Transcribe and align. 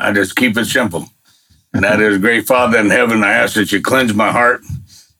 I 0.00 0.12
just 0.12 0.34
keep 0.34 0.56
it 0.56 0.64
simple. 0.64 1.06
And 1.74 1.84
that 1.84 2.00
is, 2.00 2.18
great 2.18 2.46
Father 2.46 2.78
in 2.78 2.90
heaven, 2.90 3.22
I 3.22 3.32
ask 3.32 3.54
that 3.54 3.70
you 3.70 3.80
cleanse 3.80 4.14
my 4.14 4.32
heart. 4.32 4.62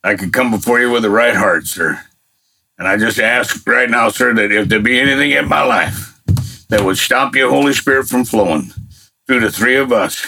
I 0.03 0.15
can 0.15 0.31
come 0.31 0.49
before 0.49 0.79
you 0.79 0.89
with 0.89 1.03
the 1.03 1.09
right 1.09 1.35
heart, 1.35 1.67
sir. 1.67 2.01
And 2.77 2.87
I 2.87 2.97
just 2.97 3.19
ask 3.19 3.65
right 3.67 3.89
now, 3.89 4.09
sir, 4.09 4.33
that 4.33 4.51
if 4.51 4.67
there 4.67 4.79
be 4.79 4.99
anything 4.99 5.31
in 5.31 5.47
my 5.47 5.63
life 5.63 6.19
that 6.69 6.83
would 6.83 6.97
stop 6.97 7.35
your 7.35 7.51
Holy 7.51 7.73
Spirit 7.73 8.07
from 8.07 8.25
flowing 8.25 8.71
through 9.27 9.41
the 9.41 9.51
three 9.51 9.75
of 9.75 9.91
us, 9.91 10.25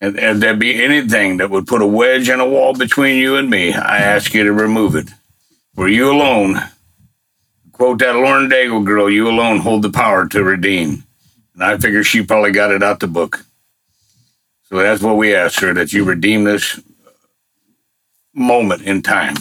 and, 0.00 0.18
and 0.18 0.42
there 0.42 0.56
be 0.56 0.82
anything 0.82 1.36
that 1.36 1.50
would 1.50 1.66
put 1.66 1.82
a 1.82 1.86
wedge 1.86 2.28
and 2.30 2.40
a 2.40 2.48
wall 2.48 2.72
between 2.72 3.16
you 3.16 3.36
and 3.36 3.50
me, 3.50 3.74
I 3.74 3.98
ask 3.98 4.32
you 4.32 4.42
to 4.42 4.52
remove 4.52 4.96
it. 4.96 5.10
For 5.74 5.86
you 5.86 6.10
alone, 6.10 6.56
quote 7.72 7.98
that 7.98 8.16
Lauren 8.16 8.48
Daigle 8.48 8.84
girl, 8.84 9.10
you 9.10 9.28
alone 9.28 9.58
hold 9.58 9.82
the 9.82 9.90
power 9.90 10.26
to 10.28 10.42
redeem. 10.42 11.04
And 11.54 11.62
I 11.62 11.76
figure 11.76 12.02
she 12.02 12.24
probably 12.24 12.52
got 12.52 12.72
it 12.72 12.82
out 12.82 13.00
the 13.00 13.06
book. 13.06 13.44
So 14.72 14.78
that's 14.78 15.02
what 15.02 15.18
we 15.18 15.34
ask, 15.34 15.60
sir, 15.60 15.74
that 15.74 15.92
you 15.92 16.02
redeem 16.02 16.44
this 16.44 16.80
moment 18.32 18.80
in 18.80 19.02
time 19.02 19.34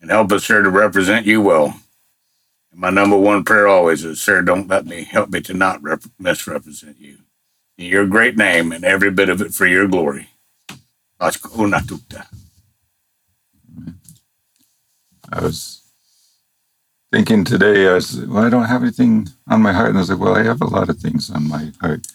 and 0.00 0.08
help 0.08 0.30
us, 0.30 0.44
sir, 0.44 0.62
to 0.62 0.70
represent 0.70 1.26
you 1.26 1.40
well. 1.40 1.80
And 2.70 2.80
my 2.80 2.90
number 2.90 3.18
one 3.18 3.42
prayer 3.42 3.66
always 3.66 4.04
is, 4.04 4.20
sir, 4.20 4.40
don't 4.42 4.68
let 4.68 4.86
me 4.86 5.02
help 5.02 5.30
me 5.30 5.40
to 5.40 5.52
not 5.52 5.82
rep- 5.82 6.04
misrepresent 6.16 7.00
you. 7.00 7.18
In 7.76 7.86
your 7.86 8.06
great 8.06 8.36
name 8.36 8.70
and 8.70 8.84
every 8.84 9.10
bit 9.10 9.28
of 9.28 9.40
it 9.40 9.52
for 9.52 9.66
your 9.66 9.88
glory. 9.88 10.28
I 15.32 15.40
was 15.40 15.82
thinking 17.10 17.42
today, 17.44 17.88
I 17.88 17.94
was, 17.94 18.24
well, 18.26 18.44
I 18.44 18.50
don't 18.50 18.66
have 18.66 18.82
anything 18.82 19.28
on 19.48 19.60
my 19.60 19.72
heart. 19.72 19.88
And 19.88 19.98
I 19.98 20.02
was 20.02 20.10
like, 20.10 20.20
well, 20.20 20.36
I 20.36 20.44
have 20.44 20.62
a 20.62 20.68
lot 20.68 20.88
of 20.88 20.98
things 20.98 21.30
on 21.30 21.48
my 21.48 21.72
heart. 21.80 22.06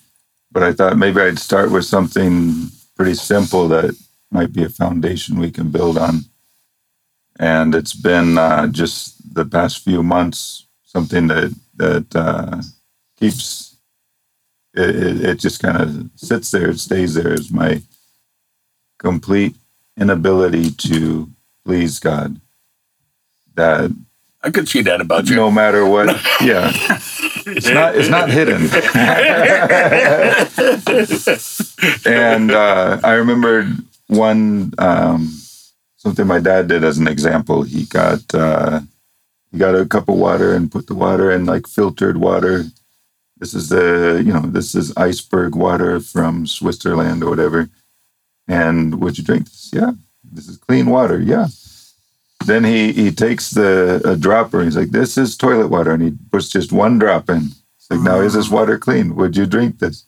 But 0.51 0.63
I 0.63 0.73
thought 0.73 0.97
maybe 0.97 1.21
I'd 1.21 1.39
start 1.39 1.71
with 1.71 1.85
something 1.85 2.69
pretty 2.95 3.15
simple 3.15 3.67
that 3.69 3.95
might 4.31 4.51
be 4.51 4.63
a 4.63 4.69
foundation 4.69 5.39
we 5.39 5.51
can 5.51 5.69
build 5.69 5.97
on 5.97 6.21
and 7.39 7.73
it's 7.73 7.93
been 7.93 8.37
uh, 8.37 8.67
just 8.67 9.33
the 9.33 9.45
past 9.45 9.83
few 9.83 10.03
months 10.03 10.67
something 10.83 11.27
that 11.27 11.55
that 11.75 12.15
uh, 12.15 12.61
keeps 13.17 13.77
it, 14.73 14.95
it, 14.95 15.25
it 15.25 15.39
just 15.39 15.61
kind 15.61 15.77
of 15.77 16.09
sits 16.15 16.51
there, 16.51 16.69
it 16.69 16.79
stays 16.79 17.13
there. 17.13 17.33
Is 17.33 17.49
my 17.49 17.81
complete 18.97 19.55
inability 19.97 20.71
to 20.71 21.29
please 21.65 21.99
God. 21.99 22.39
That 23.55 23.95
I 24.43 24.51
could 24.51 24.67
see 24.67 24.81
that 24.83 25.01
about 25.01 25.29
you. 25.29 25.35
No 25.35 25.51
matter 25.51 25.85
what, 25.85 26.07
yeah, 26.41 26.71
it's 27.57 27.69
not 27.69 27.95
it's 27.95 28.09
not 28.09 28.29
hidden. 28.29 28.63
and 32.05 32.51
uh, 32.51 32.99
I 33.03 33.13
remember 33.13 33.71
one. 34.07 34.73
Um, 34.77 35.39
something 35.99 36.25
my 36.25 36.39
dad 36.39 36.67
did 36.67 36.83
as 36.83 36.97
an 36.97 37.07
example. 37.07 37.63
He 37.63 37.85
got 37.85 38.23
uh, 38.33 38.81
he 39.51 39.57
got 39.57 39.75
a 39.75 39.85
cup 39.85 40.09
of 40.09 40.15
water 40.15 40.55
and 40.55 40.71
put 40.71 40.87
the 40.87 40.95
water 40.95 41.31
in 41.31 41.45
like 41.45 41.67
filtered 41.67 42.17
water. 42.17 42.63
This 43.37 43.53
is 43.53 43.69
the 43.69 44.21
you 44.25 44.33
know 44.33 44.41
this 44.41 44.73
is 44.73 44.95
iceberg 44.97 45.55
water 45.55 45.99
from 45.99 46.47
Switzerland 46.47 47.23
or 47.23 47.29
whatever. 47.29 47.69
And 48.47 48.99
would 49.01 49.17
you 49.17 49.23
drink 49.23 49.45
this? 49.45 49.69
Yeah, 49.71 49.91
this 50.23 50.47
is 50.47 50.57
clean 50.57 50.87
water. 50.87 51.19
Yeah. 51.19 51.47
Then 52.45 52.63
he 52.63 52.93
he 52.93 53.11
takes 53.11 53.51
the 53.51 54.01
a 54.05 54.15
dropper. 54.15 54.63
He's 54.63 54.77
like, 54.77 54.91
this 54.91 55.17
is 55.17 55.37
toilet 55.37 55.67
water, 55.67 55.91
and 55.91 56.01
he 56.01 56.13
puts 56.31 56.49
just 56.49 56.71
one 56.71 56.97
drop 56.97 57.29
in. 57.29 57.49
It's 57.77 57.89
like, 57.89 58.01
now 58.01 58.19
is 58.21 58.33
this 58.33 58.49
water 58.49 58.77
clean? 58.77 59.15
Would 59.15 59.37
you 59.37 59.45
drink 59.45 59.79
this? 59.79 60.05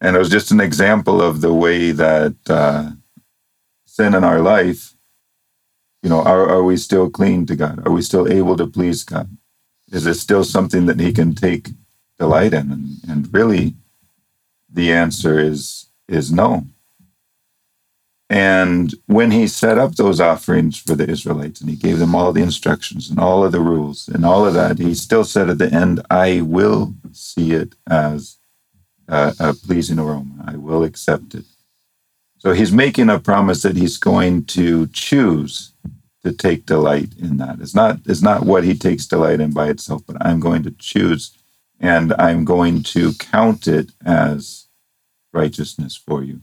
And 0.00 0.16
it 0.16 0.18
was 0.18 0.30
just 0.30 0.50
an 0.50 0.60
example 0.60 1.20
of 1.20 1.42
the 1.42 1.52
way 1.52 1.92
that 1.92 2.36
uh, 2.48 2.90
sin 3.84 4.14
in 4.14 4.24
our 4.24 4.40
life 4.40 4.94
you 6.02 6.08
know, 6.08 6.22
are, 6.22 6.48
are 6.48 6.62
we 6.62 6.76
still 6.76 7.10
clean 7.10 7.46
to 7.46 7.56
God? 7.56 7.86
Are 7.86 7.92
we 7.92 8.02
still 8.02 8.30
able 8.30 8.56
to 8.56 8.66
please 8.66 9.04
God? 9.04 9.28
Is 9.92 10.06
it 10.06 10.14
still 10.14 10.44
something 10.44 10.86
that 10.86 11.00
He 11.00 11.12
can 11.12 11.34
take 11.34 11.68
delight 12.18 12.54
in? 12.54 12.72
And, 12.72 12.88
and 13.08 13.34
really, 13.34 13.74
the 14.72 14.92
answer 14.92 15.38
is 15.38 15.86
is 16.08 16.32
no. 16.32 16.66
And 18.30 18.94
when 19.06 19.32
he 19.32 19.48
set 19.48 19.76
up 19.76 19.96
those 19.96 20.20
offerings 20.20 20.78
for 20.78 20.94
the 20.94 21.10
Israelites 21.10 21.60
and 21.60 21.68
he 21.68 21.74
gave 21.74 21.98
them 21.98 22.14
all 22.14 22.32
the 22.32 22.42
instructions 22.42 23.10
and 23.10 23.18
all 23.18 23.44
of 23.44 23.50
the 23.50 23.60
rules 23.60 24.06
and 24.06 24.24
all 24.24 24.46
of 24.46 24.54
that, 24.54 24.78
he 24.78 24.94
still 24.94 25.24
said 25.24 25.50
at 25.50 25.58
the 25.58 25.72
end, 25.72 26.00
I 26.08 26.40
will 26.42 26.94
see 27.10 27.50
it 27.50 27.74
as 27.88 28.38
a, 29.08 29.34
a 29.40 29.54
pleasing 29.54 29.98
aroma. 29.98 30.44
I 30.46 30.56
will 30.56 30.84
accept 30.84 31.34
it. 31.34 31.44
So 32.38 32.52
he's 32.52 32.70
making 32.70 33.10
a 33.10 33.18
promise 33.18 33.62
that 33.62 33.76
he's 33.76 33.98
going 33.98 34.44
to 34.46 34.86
choose 34.86 35.72
to 36.22 36.32
take 36.32 36.66
delight 36.66 37.10
in 37.18 37.38
that. 37.38 37.58
It's 37.60 37.74
not 37.74 37.98
it's 38.06 38.22
not 38.22 38.44
what 38.44 38.62
he 38.62 38.74
takes 38.74 39.06
delight 39.06 39.40
in 39.40 39.52
by 39.52 39.70
itself, 39.70 40.02
but 40.06 40.24
I'm 40.24 40.38
going 40.38 40.62
to 40.62 40.70
choose 40.70 41.36
and 41.80 42.12
I'm 42.14 42.44
going 42.44 42.84
to 42.84 43.12
count 43.14 43.66
it 43.66 43.90
as 44.04 44.68
righteousness 45.32 45.96
for 45.96 46.22
you. 46.22 46.40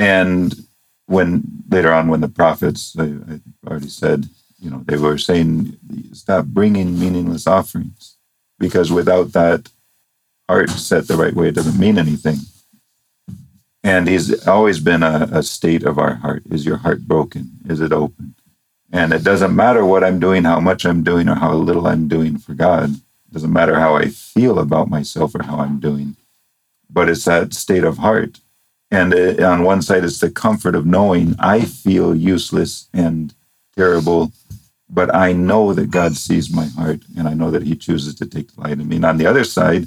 And 0.00 0.54
when 1.04 1.42
later 1.68 1.92
on, 1.92 2.08
when 2.08 2.22
the 2.22 2.28
prophets, 2.28 2.96
I, 2.98 3.04
I 3.04 3.40
already 3.68 3.90
said, 3.90 4.26
you 4.58 4.70
know, 4.70 4.82
they 4.86 4.96
were 4.96 5.18
saying, 5.18 5.76
stop 6.12 6.46
bringing 6.46 6.98
meaningless 6.98 7.46
offerings 7.46 8.16
because 8.58 8.90
without 8.90 9.32
that 9.34 9.68
heart 10.48 10.70
set 10.70 11.06
the 11.06 11.16
right 11.16 11.34
way, 11.34 11.48
it 11.48 11.54
doesn't 11.54 11.78
mean 11.78 11.98
anything. 11.98 12.38
And 13.84 14.08
he's 14.08 14.46
always 14.48 14.80
been 14.80 15.02
a, 15.02 15.28
a 15.32 15.42
state 15.42 15.84
of 15.84 15.98
our 15.98 16.14
heart. 16.14 16.44
Is 16.50 16.64
your 16.64 16.78
heart 16.78 17.02
broken? 17.06 17.50
Is 17.68 17.82
it 17.82 17.92
open? 17.92 18.34
And 18.90 19.12
it 19.12 19.22
doesn't 19.22 19.54
matter 19.54 19.84
what 19.84 20.02
I'm 20.02 20.18
doing, 20.18 20.44
how 20.44 20.60
much 20.60 20.86
I'm 20.86 21.02
doing, 21.02 21.28
or 21.28 21.34
how 21.34 21.52
little 21.52 21.86
I'm 21.86 22.08
doing 22.08 22.38
for 22.38 22.54
God. 22.54 22.90
It 22.90 23.32
doesn't 23.32 23.52
matter 23.52 23.78
how 23.78 23.96
I 23.96 24.08
feel 24.08 24.58
about 24.58 24.88
myself 24.88 25.34
or 25.34 25.42
how 25.42 25.58
I'm 25.58 25.78
doing, 25.78 26.16
but 26.88 27.10
it's 27.10 27.24
that 27.26 27.52
state 27.52 27.84
of 27.84 27.98
heart. 27.98 28.40
And 28.90 29.14
it, 29.14 29.40
on 29.40 29.62
one 29.62 29.82
side, 29.82 30.04
it's 30.04 30.18
the 30.18 30.30
comfort 30.30 30.74
of 30.74 30.86
knowing 30.86 31.36
I 31.38 31.60
feel 31.60 32.14
useless 32.14 32.88
and 32.92 33.32
terrible, 33.76 34.32
but 34.88 35.14
I 35.14 35.32
know 35.32 35.72
that 35.74 35.90
God 35.90 36.16
sees 36.16 36.52
my 36.52 36.66
heart 36.66 37.00
and 37.16 37.28
I 37.28 37.34
know 37.34 37.50
that 37.50 37.62
He 37.62 37.76
chooses 37.76 38.14
to 38.16 38.26
take 38.26 38.54
delight 38.54 38.80
in 38.80 38.88
me. 38.88 38.96
And 38.96 39.04
on 39.04 39.18
the 39.18 39.26
other 39.26 39.44
side, 39.44 39.86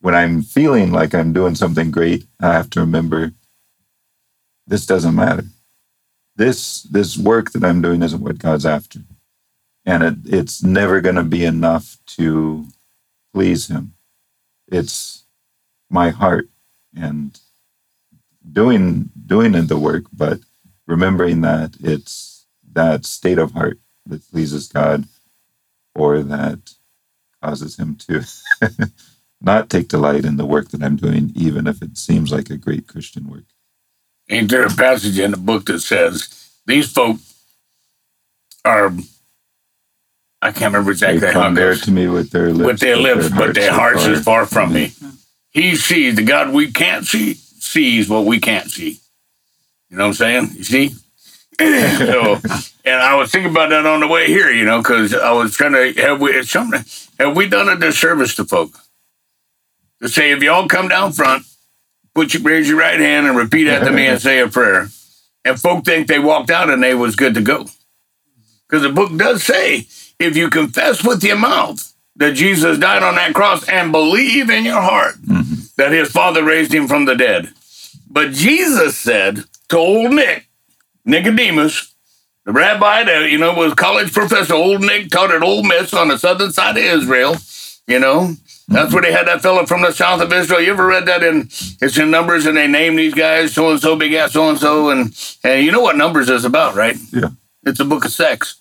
when 0.00 0.14
I'm 0.14 0.42
feeling 0.42 0.92
like 0.92 1.14
I'm 1.14 1.32
doing 1.32 1.54
something 1.54 1.90
great, 1.90 2.26
I 2.40 2.52
have 2.52 2.70
to 2.70 2.80
remember 2.80 3.32
this 4.66 4.84
doesn't 4.84 5.14
matter. 5.14 5.44
This 6.36 6.82
this 6.82 7.16
work 7.16 7.52
that 7.52 7.64
I'm 7.64 7.80
doing 7.80 8.02
isn't 8.02 8.20
what 8.20 8.38
God's 8.38 8.66
after. 8.66 9.00
And 9.86 10.02
it, 10.02 10.14
it's 10.26 10.62
never 10.62 11.00
going 11.00 11.14
to 11.14 11.22
be 11.22 11.44
enough 11.44 11.96
to 12.18 12.66
please 13.32 13.68
him. 13.68 13.94
It's 14.68 15.24
my 15.88 16.10
heart 16.10 16.48
and 16.94 17.38
doing 18.50 19.10
doing 19.26 19.52
the 19.52 19.78
work, 19.78 20.04
but 20.12 20.40
remembering 20.86 21.40
that 21.42 21.76
it's 21.80 22.46
that 22.72 23.04
state 23.04 23.38
of 23.38 23.52
heart 23.52 23.78
that 24.06 24.28
pleases 24.30 24.68
God 24.68 25.04
or 25.94 26.22
that 26.22 26.74
causes 27.42 27.76
him 27.76 27.96
to 27.96 28.24
not 29.40 29.70
take 29.70 29.88
delight 29.88 30.24
in 30.24 30.36
the 30.36 30.46
work 30.46 30.68
that 30.70 30.82
I'm 30.82 30.96
doing, 30.96 31.32
even 31.34 31.66
if 31.66 31.82
it 31.82 31.96
seems 31.96 32.32
like 32.32 32.50
a 32.50 32.56
great 32.56 32.86
Christian 32.86 33.28
work. 33.28 33.44
Ain't 34.28 34.50
there 34.50 34.66
a 34.66 34.70
passage 34.70 35.18
in 35.18 35.30
the 35.30 35.36
book 35.36 35.66
that 35.66 35.80
says 35.80 36.50
these 36.66 36.90
folk 36.90 37.18
are 38.64 38.92
I 40.42 40.52
can't 40.52 40.72
remember 40.72 40.90
exactly 40.90 41.20
they 41.20 41.32
how 41.32 41.50
there 41.50 41.74
to 41.74 41.90
me 41.90 42.08
with 42.08 42.30
their 42.30 42.52
lips, 42.52 42.66
with 42.66 42.80
their 42.80 42.96
lips, 42.96 43.28
but 43.30 43.54
their 43.54 43.72
hearts 43.72 44.04
is 44.04 44.22
far 44.22 44.46
from 44.46 44.72
me. 44.72 44.92
He 45.50 45.74
sees 45.76 46.16
the 46.16 46.22
God 46.22 46.52
we 46.52 46.70
can't 46.70 47.06
see 47.06 47.38
sees 47.66 48.08
what 48.08 48.24
we 48.24 48.38
can't 48.38 48.70
see. 48.70 48.98
You 49.90 49.96
know 49.96 50.04
what 50.04 50.08
I'm 50.08 50.14
saying? 50.14 50.50
You 50.56 50.64
see? 50.64 50.88
so, 51.58 52.40
and 52.84 53.00
I 53.00 53.14
was 53.14 53.30
thinking 53.30 53.50
about 53.50 53.70
that 53.70 53.86
on 53.86 54.00
the 54.00 54.06
way 54.06 54.26
here, 54.26 54.50
you 54.50 54.64
know, 54.64 54.78
because 54.78 55.14
I 55.14 55.32
was 55.32 55.54
trying 55.54 55.72
to 55.72 56.00
have 56.02 56.20
we 56.20 56.42
something 56.42 56.84
have 57.18 57.34
we 57.34 57.48
done 57.48 57.68
a 57.68 57.76
disservice 57.76 58.34
to 58.36 58.44
folk? 58.44 58.78
To 60.02 60.08
say 60.08 60.32
if 60.32 60.42
y'all 60.42 60.68
come 60.68 60.88
down 60.88 61.12
front, 61.12 61.46
put 62.14 62.34
your 62.34 62.42
raise 62.42 62.68
your 62.68 62.78
right 62.78 63.00
hand 63.00 63.26
and 63.26 63.36
repeat 63.36 63.68
after 63.68 63.90
me 63.90 64.06
and 64.06 64.20
say 64.20 64.40
a 64.40 64.48
prayer, 64.48 64.88
and 65.44 65.58
folk 65.58 65.84
think 65.84 66.08
they 66.08 66.18
walked 66.18 66.50
out 66.50 66.68
and 66.68 66.82
they 66.82 66.94
was 66.94 67.16
good 67.16 67.34
to 67.34 67.40
go, 67.40 67.66
because 68.68 68.82
the 68.82 68.92
book 68.92 69.16
does 69.16 69.42
say 69.42 69.86
if 70.18 70.36
you 70.36 70.50
confess 70.50 71.02
with 71.02 71.24
your 71.24 71.36
mouth 71.36 71.94
that 72.16 72.32
Jesus 72.32 72.78
died 72.78 73.02
on 73.02 73.14
that 73.14 73.34
cross 73.34 73.66
and 73.68 73.92
believe 73.92 74.50
in 74.50 74.64
your 74.64 74.80
heart 74.80 75.16
mm-hmm. 75.22 75.55
That 75.76 75.92
his 75.92 76.10
father 76.10 76.42
raised 76.42 76.72
him 76.72 76.88
from 76.88 77.04
the 77.04 77.14
dead. 77.14 77.50
But 78.08 78.32
Jesus 78.32 78.96
said 78.96 79.44
to 79.68 79.76
old 79.76 80.12
Nick, 80.12 80.48
Nicodemus, 81.04 81.94
the 82.44 82.52
rabbi 82.52 83.04
that, 83.04 83.30
you 83.30 83.38
know, 83.38 83.54
was 83.54 83.74
college 83.74 84.12
professor, 84.12 84.54
old 84.54 84.80
Nick 84.80 85.10
taught 85.10 85.32
at 85.32 85.42
Ole 85.42 85.62
Miss 85.62 85.92
on 85.92 86.08
the 86.08 86.18
southern 86.18 86.52
side 86.52 86.76
of 86.76 86.82
Israel, 86.82 87.36
you 87.86 87.98
know, 87.98 88.34
That's 88.68 88.92
where 88.92 89.02
they 89.02 89.12
had 89.12 89.28
that 89.28 89.42
fellow 89.42 89.64
from 89.64 89.82
the 89.82 89.92
south 89.92 90.20
of 90.20 90.32
Israel. 90.32 90.60
You 90.60 90.72
ever 90.72 90.86
read 90.86 91.06
that 91.06 91.22
in 91.22 91.48
it's 91.80 91.98
in 91.98 92.10
Numbers 92.10 92.46
and 92.46 92.56
they 92.56 92.66
name 92.66 92.96
these 92.96 93.14
guys 93.14 93.54
so 93.54 93.70
and 93.70 93.80
so 93.80 93.94
big 93.94 94.12
ass 94.14 94.32
so 94.32 94.48
and 94.48 94.58
so 94.58 94.90
and 94.90 95.14
and 95.44 95.64
you 95.64 95.70
know 95.70 95.80
what 95.80 95.96
Numbers 95.96 96.28
is 96.28 96.44
about, 96.44 96.74
right? 96.74 96.96
Yeah. 97.12 97.28
It's 97.64 97.78
a 97.78 97.84
book 97.84 98.04
of 98.04 98.12
sex. 98.12 98.60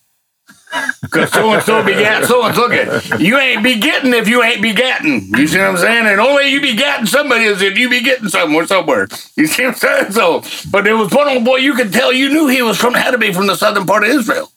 Because 1.01 1.31
so 1.31 1.53
and 1.53 1.63
so 1.63 1.83
begat 1.83 2.25
so 2.25 2.43
and 2.43 2.55
so. 2.55 2.71
At 2.71 3.19
you 3.19 3.37
ain't 3.37 3.63
begetting 3.63 4.13
if 4.13 4.27
you 4.27 4.43
ain't 4.43 4.63
begatting. 4.63 5.37
You 5.37 5.47
see 5.47 5.57
what 5.57 5.67
I'm 5.67 5.77
saying? 5.77 6.07
And 6.07 6.19
only 6.19 6.47
you 6.47 6.61
begatting 6.61 7.07
somebody 7.07 7.45
is 7.45 7.61
if 7.61 7.77
you 7.77 7.89
be 7.89 8.01
getting 8.01 8.29
somewhere 8.29 8.67
somewhere. 8.67 9.07
You 9.35 9.47
see 9.47 9.65
what 9.65 9.75
I'm 9.75 9.79
saying? 9.79 10.11
So, 10.11 10.43
but 10.71 10.83
there 10.83 10.97
was 10.97 11.11
one 11.11 11.27
old 11.27 11.45
boy 11.45 11.57
you 11.57 11.73
could 11.73 11.93
tell 11.93 12.11
you 12.11 12.29
knew 12.29 12.47
he 12.47 12.61
was 12.61 12.77
from 12.77 12.93
had 12.93 13.11
to 13.11 13.17
be 13.17 13.33
from 13.33 13.47
the 13.47 13.55
southern 13.55 13.85
part 13.85 14.03
of 14.03 14.09
Israel. 14.09 14.51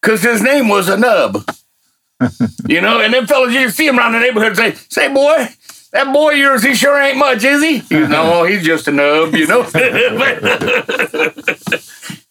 Because 0.00 0.22
his 0.22 0.42
name 0.42 0.68
was 0.68 0.88
a 0.88 0.96
nub. 0.96 1.44
you 2.68 2.80
know, 2.80 3.00
and 3.00 3.12
them 3.12 3.26
fellas 3.26 3.52
you 3.54 3.68
see 3.70 3.86
him 3.86 3.98
around 3.98 4.12
the 4.12 4.20
neighborhood 4.20 4.56
say, 4.56 4.74
say 4.88 5.12
boy, 5.12 5.48
that 5.92 6.12
boy 6.12 6.30
yours, 6.32 6.62
he 6.62 6.74
sure 6.74 6.98
ain't 7.00 7.18
much, 7.18 7.44
is 7.44 7.62
he? 7.62 7.82
You 7.94 8.08
know, 8.08 8.40
oh, 8.40 8.44
he's 8.44 8.64
just 8.64 8.88
a 8.88 8.92
nub, 8.92 9.34
you 9.34 9.46
know. 9.46 9.60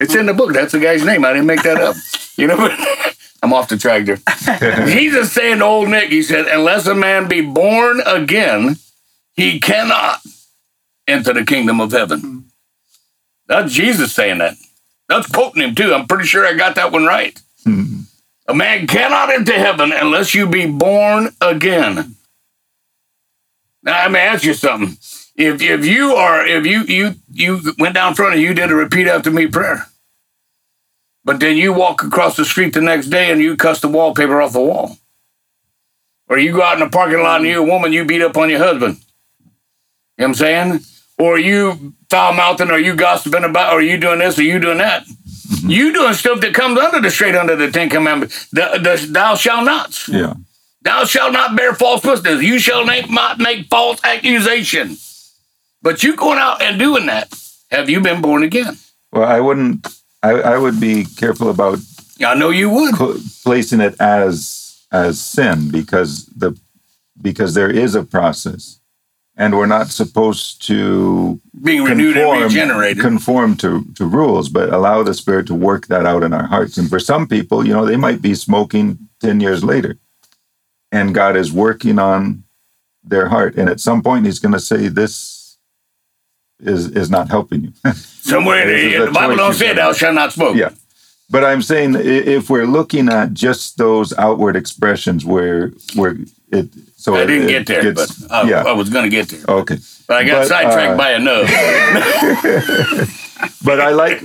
it's 0.00 0.14
in 0.16 0.26
the 0.26 0.34
book. 0.34 0.52
That's 0.52 0.72
the 0.72 0.80
guy's 0.80 1.04
name. 1.04 1.24
I 1.24 1.32
didn't 1.32 1.46
make 1.46 1.62
that 1.62 1.78
up. 1.80 1.94
You 2.36 2.46
know, 2.46 2.56
I'm 3.42 3.52
off 3.52 3.68
the 3.68 3.76
track 3.76 4.06
there. 4.06 4.86
Jesus 4.86 5.32
saying 5.32 5.58
to 5.58 5.64
old 5.64 5.88
Nick, 5.88 6.10
he 6.10 6.22
said, 6.22 6.46
unless 6.46 6.86
a 6.86 6.94
man 6.94 7.28
be 7.28 7.40
born 7.40 8.00
again, 8.06 8.76
he 9.34 9.58
cannot 9.58 10.20
enter 11.06 11.32
the 11.32 11.44
kingdom 11.44 11.80
of 11.80 11.92
heaven. 11.92 12.20
Hmm. 12.20 12.38
That's 13.46 13.72
Jesus 13.72 14.14
saying 14.14 14.38
that. 14.38 14.54
That's 15.08 15.30
quoting 15.30 15.62
him 15.62 15.74
too. 15.74 15.92
I'm 15.92 16.06
pretty 16.06 16.24
sure 16.24 16.46
I 16.46 16.54
got 16.54 16.76
that 16.76 16.92
one 16.92 17.04
right. 17.04 17.38
Hmm. 17.64 18.02
A 18.46 18.54
man 18.54 18.86
cannot 18.86 19.30
enter 19.30 19.52
heaven 19.52 19.92
unless 19.92 20.34
you 20.34 20.46
be 20.46 20.66
born 20.66 21.30
again. 21.40 22.16
Now, 23.82 24.02
let 24.02 24.12
me 24.12 24.20
ask 24.20 24.44
you 24.44 24.54
something. 24.54 24.96
If 25.34 25.62
if 25.62 25.84
you 25.84 26.12
are 26.12 26.46
if 26.46 26.66
you 26.66 26.82
you 26.82 27.14
you 27.32 27.74
went 27.78 27.94
down 27.94 28.14
front 28.14 28.34
and 28.34 28.42
you 28.42 28.54
did 28.54 28.70
a 28.70 28.74
repeat 28.74 29.08
after 29.08 29.30
me 29.30 29.46
prayer, 29.46 29.86
but 31.24 31.40
then 31.40 31.56
you 31.56 31.72
walk 31.72 32.02
across 32.02 32.36
the 32.36 32.44
street 32.44 32.72
the 32.74 32.80
next 32.80 33.08
day 33.08 33.30
and 33.30 33.40
you 33.40 33.56
cuss 33.56 33.80
the 33.80 33.88
wallpaper 33.88 34.40
off 34.40 34.52
the 34.52 34.60
wall, 34.60 34.98
or 36.28 36.38
you 36.38 36.52
go 36.52 36.62
out 36.62 36.74
in 36.74 36.80
the 36.80 36.88
parking 36.90 37.22
lot 37.22 37.40
and 37.40 37.48
you're 37.48 37.66
a 37.66 37.70
woman 37.70 37.92
you 37.92 38.04
beat 38.04 38.22
up 38.22 38.36
on 38.36 38.50
your 38.50 38.58
husband. 38.58 38.98
You 38.98 39.48
know 39.48 39.50
what 40.16 40.28
I'm 40.28 40.34
saying? 40.34 40.80
Or 41.18 41.38
you 41.38 41.94
foul 42.10 42.32
mouthing, 42.34 42.70
or 42.70 42.78
you 42.78 42.94
gossiping 42.94 43.44
about, 43.44 43.72
or 43.72 43.80
you 43.82 43.96
doing 43.98 44.18
this, 44.18 44.38
or 44.38 44.42
you 44.42 44.58
doing 44.58 44.78
that. 44.78 45.04
Mm-hmm. 45.04 45.70
You 45.70 45.92
doing 45.92 46.14
stuff 46.14 46.40
that 46.40 46.54
comes 46.54 46.78
under 46.78 47.00
the 47.00 47.10
straight 47.10 47.34
under 47.34 47.56
the 47.56 47.70
Ten 47.70 47.88
Commandments. 47.88 48.48
The, 48.50 48.78
the 48.82 49.06
thou 49.10 49.34
shalt 49.34 49.64
nots. 49.64 50.08
Yeah. 50.08 50.34
Thou 50.82 51.04
shalt 51.04 51.32
not 51.32 51.56
bear 51.56 51.74
false 51.74 52.02
witness. 52.02 52.42
You 52.42 52.58
shall 52.58 52.84
not 52.84 53.08
not 53.10 53.38
make 53.38 53.68
false 53.68 54.00
accusation. 54.04 54.96
But 55.80 56.02
you 56.02 56.16
going 56.16 56.38
out 56.38 56.60
and 56.62 56.78
doing 56.78 57.06
that. 57.06 57.32
Have 57.70 57.88
you 57.88 58.00
been 58.00 58.20
born 58.20 58.42
again? 58.42 58.78
Well, 59.12 59.24
I 59.24 59.40
wouldn't. 59.40 59.86
I, 60.22 60.30
I 60.30 60.58
would 60.58 60.80
be 60.80 61.04
careful 61.04 61.50
about 61.50 61.78
I 62.24 62.34
know 62.34 62.50
you 62.50 62.70
would. 62.70 62.94
pl- 62.94 63.18
placing 63.42 63.80
it 63.80 64.00
as 64.00 64.84
as 64.92 65.20
sin 65.20 65.70
because 65.70 66.26
the 66.26 66.56
because 67.20 67.54
there 67.54 67.70
is 67.70 67.94
a 67.94 68.02
process, 68.04 68.80
and 69.36 69.56
we're 69.56 69.66
not 69.66 69.88
supposed 69.88 70.64
to 70.66 71.40
Being 71.62 71.84
renewed 71.84 72.16
and 72.16 72.42
regenerated. 72.44 73.02
conform 73.02 73.56
to 73.58 73.84
to 73.96 74.06
rules, 74.06 74.48
but 74.48 74.72
allow 74.72 75.02
the 75.02 75.14
Spirit 75.14 75.46
to 75.48 75.54
work 75.54 75.86
that 75.88 76.06
out 76.06 76.22
in 76.22 76.32
our 76.32 76.46
hearts. 76.46 76.76
And 76.78 76.88
for 76.88 77.00
some 77.00 77.26
people, 77.26 77.66
you 77.66 77.72
know, 77.72 77.84
they 77.86 77.96
might 77.96 78.22
be 78.22 78.34
smoking 78.34 78.98
ten 79.20 79.40
years 79.40 79.64
later, 79.64 79.98
and 80.92 81.14
God 81.14 81.36
is 81.36 81.52
working 81.52 81.98
on 81.98 82.44
their 83.02 83.28
heart, 83.28 83.56
and 83.56 83.68
at 83.68 83.80
some 83.80 84.02
point, 84.02 84.26
He's 84.26 84.38
going 84.38 84.52
to 84.52 84.60
say, 84.60 84.86
"This 84.88 85.41
is 86.62 86.88
is 86.90 87.10
not 87.10 87.28
helping 87.28 87.62
you." 87.64 87.72
Somewhere 87.92 88.68
in 88.68 89.06
the 89.06 89.10
Bible 89.12 89.36
don't 89.36 89.54
say 89.54 89.74
thou 89.74 89.92
shalt 89.92 90.14
not 90.14 90.32
smoke. 90.32 90.56
Yeah. 90.56 90.70
But 91.30 91.44
I'm 91.44 91.62
saying 91.62 91.94
if 91.98 92.50
we're 92.50 92.66
looking 92.66 93.08
at 93.08 93.32
just 93.32 93.78
those 93.78 94.12
outward 94.18 94.56
expressions 94.56 95.24
where 95.24 95.72
where 95.94 96.16
it 96.50 96.68
so 96.96 97.14
I 97.14 97.24
didn't 97.26 97.48
it 97.48 97.52
get 97.52 97.66
there, 97.66 97.82
gets- 97.94 98.18
but 98.20 98.30
I, 98.30 98.42
yeah 98.48 98.62
I 98.64 98.72
was 98.72 98.90
going 98.90 99.04
to 99.04 99.10
get 99.10 99.28
there. 99.28 99.56
okay 99.56 99.78
But 100.06 100.16
I 100.18 100.24
got 100.24 100.40
But, 100.40 100.48
sidetracked 100.48 100.92
uh, 100.92 100.96
by 100.96 101.10
a 101.12 101.18
nub. 101.18 101.46
but 103.64 103.80
I 103.80 103.90
like 103.90 104.20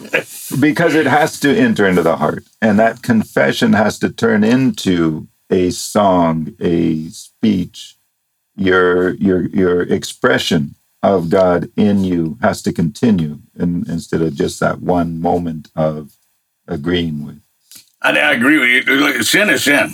because 0.59 0.95
it 0.95 1.07
has 1.07 1.39
to 1.39 1.55
enter 1.57 1.87
into 1.87 2.03
the 2.03 2.17
heart 2.17 2.43
and 2.61 2.77
that 2.77 3.01
confession 3.03 3.73
has 3.73 3.97
to 3.99 4.09
turn 4.09 4.43
into 4.43 5.27
a 5.49 5.69
song 5.69 6.53
a 6.59 7.07
speech 7.09 7.95
your 8.55 9.11
your 9.15 9.43
your 9.47 9.81
expression 9.83 10.75
of 11.03 11.29
God 11.29 11.69
in 11.75 12.03
you 12.03 12.37
has 12.41 12.61
to 12.63 12.73
continue 12.73 13.39
and 13.55 13.87
instead 13.87 14.21
of 14.21 14.35
just 14.35 14.59
that 14.59 14.81
one 14.81 15.21
moment 15.21 15.69
of 15.75 16.17
agreeing 16.67 17.25
with 17.25 17.41
I, 18.01 18.11
I 18.11 18.33
agree 18.33 18.59
with 18.59 18.87
you. 18.87 19.23
Sin 19.23 19.49
is 19.49 19.63
sin. 19.63 19.91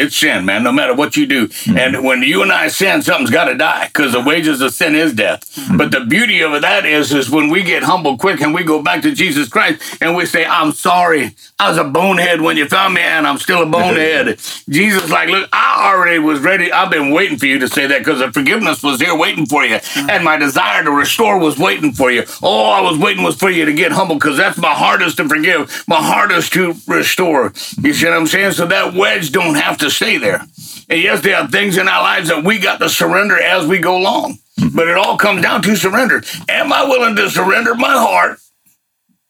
It's 0.00 0.16
sin, 0.16 0.46
man, 0.46 0.62
no 0.62 0.72
matter 0.72 0.94
what 0.94 1.16
you 1.16 1.26
do. 1.26 1.48
Mm-hmm. 1.48 1.76
And 1.76 2.04
when 2.04 2.22
you 2.22 2.42
and 2.42 2.50
I 2.50 2.68
sin, 2.68 3.02
something's 3.02 3.30
got 3.30 3.44
to 3.44 3.54
die 3.54 3.88
because 3.88 4.12
the 4.12 4.20
wages 4.20 4.62
of 4.62 4.72
sin 4.72 4.94
is 4.94 5.12
death. 5.12 5.54
Mm-hmm. 5.54 5.76
But 5.76 5.90
the 5.90 6.00
beauty 6.00 6.40
of 6.40 6.58
that 6.62 6.86
is, 6.86 7.12
is 7.12 7.30
when 7.30 7.50
we 7.50 7.62
get 7.62 7.82
humble 7.82 8.16
quick 8.16 8.40
and 8.40 8.54
we 8.54 8.64
go 8.64 8.82
back 8.82 9.02
to 9.02 9.12
Jesus 9.12 9.48
Christ 9.48 9.98
and 10.00 10.16
we 10.16 10.24
say, 10.24 10.46
I'm 10.46 10.72
sorry. 10.72 11.34
I 11.58 11.68
was 11.68 11.76
a 11.76 11.84
bonehead 11.84 12.40
when 12.40 12.56
you 12.56 12.66
found 12.66 12.94
me 12.94 13.02
and 13.02 13.26
I'm 13.26 13.36
still 13.36 13.62
a 13.62 13.66
bonehead. 13.70 14.38
Jesus, 14.68 15.10
like, 15.10 15.28
look, 15.28 15.48
I 15.52 15.92
already 15.92 16.18
was 16.18 16.40
ready. 16.40 16.72
I've 16.72 16.90
been 16.90 17.10
waiting 17.10 17.36
for 17.36 17.46
you 17.46 17.58
to 17.58 17.68
say 17.68 17.86
that 17.86 17.98
because 17.98 18.20
the 18.20 18.32
forgiveness 18.32 18.82
was 18.82 19.00
here 19.00 19.14
waiting 19.14 19.44
for 19.44 19.64
you. 19.64 19.80
And 19.96 20.24
my 20.24 20.38
desire 20.38 20.82
to 20.82 20.90
restore 20.90 21.38
was 21.38 21.58
waiting 21.58 21.92
for 21.92 22.10
you. 22.10 22.24
All 22.40 22.72
I 22.72 22.80
was 22.80 22.98
waiting 22.98 23.22
was 23.22 23.36
for 23.36 23.50
you 23.50 23.66
to 23.66 23.72
get 23.74 23.92
humble 23.92 24.14
because 24.14 24.38
that's 24.38 24.56
my 24.56 24.72
hardest 24.72 25.18
to 25.18 25.28
forgive, 25.28 25.84
my 25.86 26.02
hardest 26.02 26.54
to 26.54 26.74
restore. 26.86 27.52
You 27.82 27.92
see 27.92 28.06
what 28.06 28.14
I'm 28.14 28.26
saying? 28.26 28.52
So 28.52 28.66
that 28.66 28.94
wedge 28.94 29.30
don't 29.32 29.56
have 29.56 29.76
to 29.78 29.89
stay 29.90 30.18
there. 30.18 30.44
And 30.88 31.00
yes, 31.00 31.20
there 31.20 31.36
are 31.36 31.48
things 31.48 31.76
in 31.76 31.88
our 31.88 32.02
lives 32.02 32.28
that 32.28 32.44
we 32.44 32.58
got 32.58 32.78
to 32.80 32.88
surrender 32.88 33.40
as 33.40 33.66
we 33.66 33.78
go 33.78 33.96
along. 33.96 34.38
But 34.74 34.88
it 34.88 34.96
all 34.96 35.16
comes 35.16 35.42
down 35.42 35.62
to 35.62 35.76
surrender. 35.76 36.22
Am 36.48 36.72
I 36.72 36.84
willing 36.84 37.16
to 37.16 37.30
surrender 37.30 37.74
my 37.74 37.92
heart, 37.92 38.38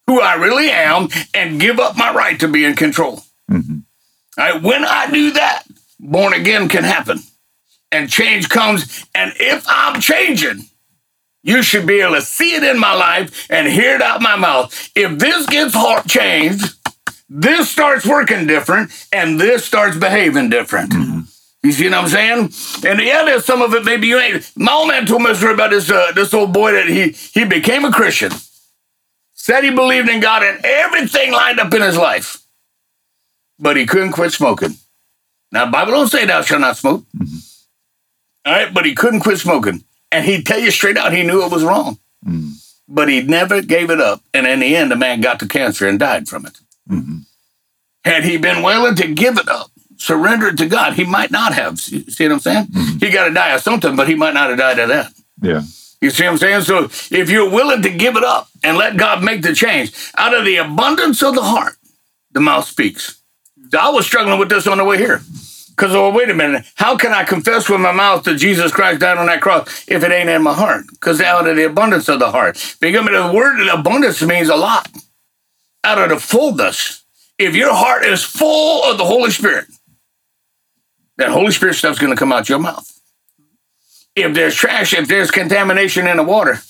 who 0.07 0.21
I 0.21 0.35
really 0.35 0.71
am, 0.71 1.09
and 1.35 1.61
give 1.61 1.79
up 1.79 1.97
my 1.97 2.13
right 2.13 2.39
to 2.41 2.49
be 2.49 2.65
in 2.65 2.75
control? 2.75 3.25
Mhm. 3.51 3.83
All 4.39 4.45
right, 4.45 4.63
when 4.63 4.85
I 4.85 5.11
do 5.11 5.33
that, 5.33 5.65
born 5.99 6.33
again 6.33 6.69
can 6.69 6.85
happen 6.85 7.23
and 7.93 8.11
change 8.11 8.49
comes. 8.49 9.05
And 9.15 9.33
if 9.39 9.65
I'm 9.69 10.01
changing, 10.01 10.67
you 11.43 11.63
should 11.63 11.87
be 11.87 12.01
able 12.01 12.15
to 12.15 12.23
see 12.23 12.55
it 12.55 12.65
in 12.65 12.79
my 12.79 12.93
life 12.93 13.47
and 13.51 13.69
hear 13.69 13.95
it 13.95 14.03
out 14.03 14.21
my 14.21 14.37
mouth. 14.37 14.91
If 14.95 15.19
this 15.19 15.47
gets 15.47 15.75
heart 15.75 16.07
changed, 16.07 16.75
this 17.33 17.71
starts 17.71 18.05
working 18.05 18.47
different 18.47 18.91
and 19.13 19.41
this 19.41 19.65
starts 19.65 19.97
behaving 19.97 20.51
different. 20.51 20.93
You 21.63 21.73
see 21.73 21.85
what 21.89 21.95
I'm 21.99 22.09
saying? 22.09 22.39
And 22.91 23.01
yeah, 23.01 23.23
there's 23.25 23.45
some 23.45 23.63
of 23.63 23.73
it 23.75 23.85
maybe 23.85 24.09
you 24.09 24.19
ain't. 24.19 24.51
My 24.57 24.73
old 24.73 24.89
man 24.89 25.07
told 25.07 25.23
me 25.23 25.31
a 25.31 25.35
story 25.35 25.55
about 25.55 25.71
this 25.71 25.91
uh, 25.91 26.11
this 26.15 26.35
old 26.35 26.53
boy 26.53 26.73
that 26.73 26.89
he 26.89 27.11
he 27.11 27.45
became 27.45 27.85
a 27.85 27.93
Christian, 27.93 28.33
said 29.35 29.63
he 29.65 29.71
believed 29.71 30.09
in 30.09 30.21
God 30.21 30.43
and 30.43 30.65
everything 30.65 31.33
lined 31.33 31.61
up 31.61 31.73
in 31.73 31.83
his 31.83 31.97
life, 31.97 32.39
but 33.59 33.77
he 33.77 33.87
couldn't 33.87 34.13
quit 34.13 34.33
smoking. 34.33 34.75
Now, 35.53 35.67
the 35.67 35.71
Bible 35.73 35.93
don't 35.93 36.09
say 36.09 36.25
thou 36.27 36.43
shalt 36.43 36.61
not 36.63 36.77
smoke. 36.79 37.05
All 38.47 38.53
right, 38.53 38.73
but 38.73 38.87
he 38.87 38.95
couldn't 38.95 39.21
quit 39.21 39.39
smoking, 39.39 39.85
and 40.11 40.25
he'd 40.25 40.47
tell 40.47 40.59
you 40.59 40.71
straight 40.71 40.97
out 40.97 41.13
he 41.13 41.23
knew 41.25 41.45
it 41.45 41.53
was 41.53 41.63
wrong, 41.63 41.99
Mm. 42.27 42.53
but 42.89 43.09
he 43.09 43.23
never 43.23 43.61
gave 43.63 43.91
it 43.91 44.01
up. 44.01 44.23
And 44.33 44.47
in 44.47 44.61
the 44.61 44.77
end, 44.77 44.91
the 44.91 44.97
man 44.97 45.21
got 45.21 45.39
the 45.41 45.47
cancer 45.47 45.87
and 45.89 45.99
died 45.99 46.27
from 46.29 46.47
it. 46.47 46.59
Mhm. 46.91 47.25
Had 48.05 48.25
he 48.25 48.37
been 48.37 48.63
willing 48.63 48.95
to 48.97 49.09
give 49.09 49.39
it 49.39 49.49
up, 49.49 49.71
surrender 49.97 50.49
it 50.49 50.57
to 50.59 50.67
God, 50.67 50.95
he 50.95 51.05
might 51.05 51.31
not 51.31 51.53
have. 51.55 51.79
See 51.79 52.05
what 52.21 52.33
I'm 52.33 52.41
saying? 52.41 52.69
He 53.01 53.11
got 53.11 53.27
to 53.29 53.35
die 53.35 53.51
of 53.51 53.61
something, 53.63 53.95
but 53.97 54.09
he 54.09 54.15
might 54.15 54.35
not 54.35 54.49
have 54.51 54.59
died 54.59 54.79
of 54.79 54.89
that. 54.89 55.13
yeah 55.43 55.63
You 56.01 56.11
see 56.11 56.25
what 56.25 56.33
I'm 56.33 56.39
saying? 56.39 56.63
So 56.63 56.85
if 57.11 57.29
you're 57.29 57.51
willing 57.51 57.83
to 57.83 57.91
give 57.91 58.17
it 58.17 58.25
up 58.25 58.49
and 58.63 58.77
let 58.79 58.97
God 58.97 59.23
make 59.23 59.43
the 59.43 59.55
change, 59.55 59.93
out 60.17 60.35
of 60.35 60.45
the 60.45 60.57
abundance 60.57 61.23
of 61.23 61.35
the 61.35 61.43
heart, 61.43 61.77
the 62.33 62.41
mouth 62.41 62.67
speaks. 62.67 63.17
I 63.79 63.91
was 63.91 64.07
struggling 64.07 64.39
with 64.39 64.49
this 64.49 64.67
on 64.67 64.79
the 64.79 64.85
way 64.85 64.97
here. 64.97 65.23
Because, 65.71 65.95
oh, 65.95 66.11
wait 66.11 66.29
a 66.29 66.35
minute. 66.35 66.65
How 66.75 66.97
can 66.97 67.13
I 67.13 67.25
confess 67.25 67.69
with 67.71 67.81
my 67.81 67.93
mouth 67.93 68.25
that 68.25 68.35
Jesus 68.37 68.71
Christ 68.73 69.01
died 69.01 69.17
on 69.17 69.27
that 69.27 69.41
cross 69.41 69.85
if 69.89 70.03
it 70.03 70.13
ain't 70.13 70.29
in 70.29 70.43
my 70.43 70.53
heart? 70.53 70.85
Because 70.91 71.21
out 71.21 71.49
of 71.49 71.57
the 71.57 71.65
abundance 71.65 72.09
of 72.09 72.19
the 72.19 72.31
heart. 72.31 72.57
Because 72.81 73.05
the 73.07 73.33
word 73.33 73.67
abundance 73.69 74.21
means 74.23 74.49
a 74.51 74.57
lot. 74.57 74.89
Out 75.85 75.99
of 75.99 76.11
the 76.11 76.19
fullness. 76.21 77.05
If 77.39 77.55
your 77.55 77.75
heart 77.75 78.05
is 78.05 78.23
full 78.23 78.85
of 78.85 78.99
the 78.99 79.05
Holy 79.05 79.31
Spirit, 79.31 79.67
that 81.17 81.31
Holy 81.31 81.53
Spirit 81.53 81.75
stuff's 81.75 81.99
going 81.99 82.13
to 82.13 82.19
come 82.19 82.33
out 82.33 82.49
your 82.49 82.59
mouth 82.59 82.91
if 84.17 84.35
there's 84.35 84.55
trash, 84.55 84.93
if 84.93 85.09
there's 85.09 85.31
contamination 85.31 86.07
in 86.07 86.17
the 86.17 86.23
water, 86.23 86.61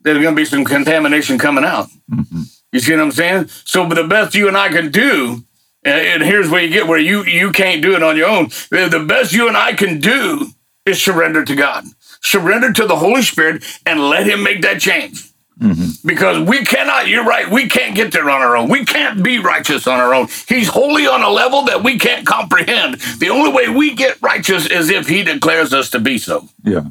there's 0.00 0.22
going 0.22 0.34
to 0.34 0.40
be 0.40 0.44
some 0.44 0.64
contamination 0.64 1.38
coming 1.38 1.64
out. 1.64 1.88
Mhm. 2.10 2.46
You 2.72 2.80
see 2.80 2.92
what 2.92 3.02
I'm 3.02 3.12
saying? 3.12 3.48
So, 3.64 3.86
but 3.86 3.94
the 3.94 4.04
best 4.04 4.34
you 4.34 4.48
and 4.48 4.56
I 4.56 4.68
can 4.68 4.90
do 4.90 5.44
And, 5.86 6.22
here's 6.22 6.48
where 6.48 6.62
you 6.62 6.70
get 6.70 6.86
where 6.86 6.98
you 6.98 7.24
you 7.24 7.52
can't 7.52 7.82
do 7.82 7.94
it 7.94 8.02
on 8.02 8.16
your 8.16 8.28
own. 8.28 8.48
The 8.70 9.04
best 9.06 9.34
you 9.34 9.48
and 9.48 9.56
I 9.56 9.74
can 9.74 10.00
do 10.00 10.48
is 10.86 11.02
surrender 11.02 11.44
to 11.44 11.54
God, 11.54 11.84
surrender 12.22 12.72
to 12.72 12.86
the 12.86 12.96
Holy 12.96 13.20
Spirit, 13.20 13.64
and 13.84 14.00
let 14.08 14.26
Him 14.26 14.42
make 14.42 14.62
that 14.62 14.80
change. 14.80 15.28
Mm-hmm. 15.58 16.06
Because 16.06 16.46
we 16.46 16.64
cannot, 16.64 17.06
you're 17.06 17.24
right, 17.24 17.48
we 17.50 17.68
can't 17.68 17.94
get 17.94 18.12
there 18.12 18.28
on 18.28 18.42
our 18.42 18.56
own. 18.56 18.68
We 18.68 18.84
can't 18.84 19.22
be 19.22 19.38
righteous 19.38 19.86
on 19.86 20.00
our 20.00 20.12
own. 20.12 20.28
He's 20.48 20.68
holy 20.68 21.06
on 21.06 21.22
a 21.22 21.30
level 21.30 21.62
that 21.64 21.84
we 21.84 21.98
can't 21.98 22.26
comprehend. 22.26 22.96
The 23.20 23.30
only 23.30 23.52
way 23.52 23.68
we 23.68 23.94
get 23.94 24.20
righteous 24.20 24.66
is 24.66 24.90
if 24.90 25.08
He 25.08 25.22
declares 25.22 25.72
us 25.72 25.90
to 25.90 26.00
be 26.00 26.18
so. 26.18 26.48
Yeah. 26.64 26.84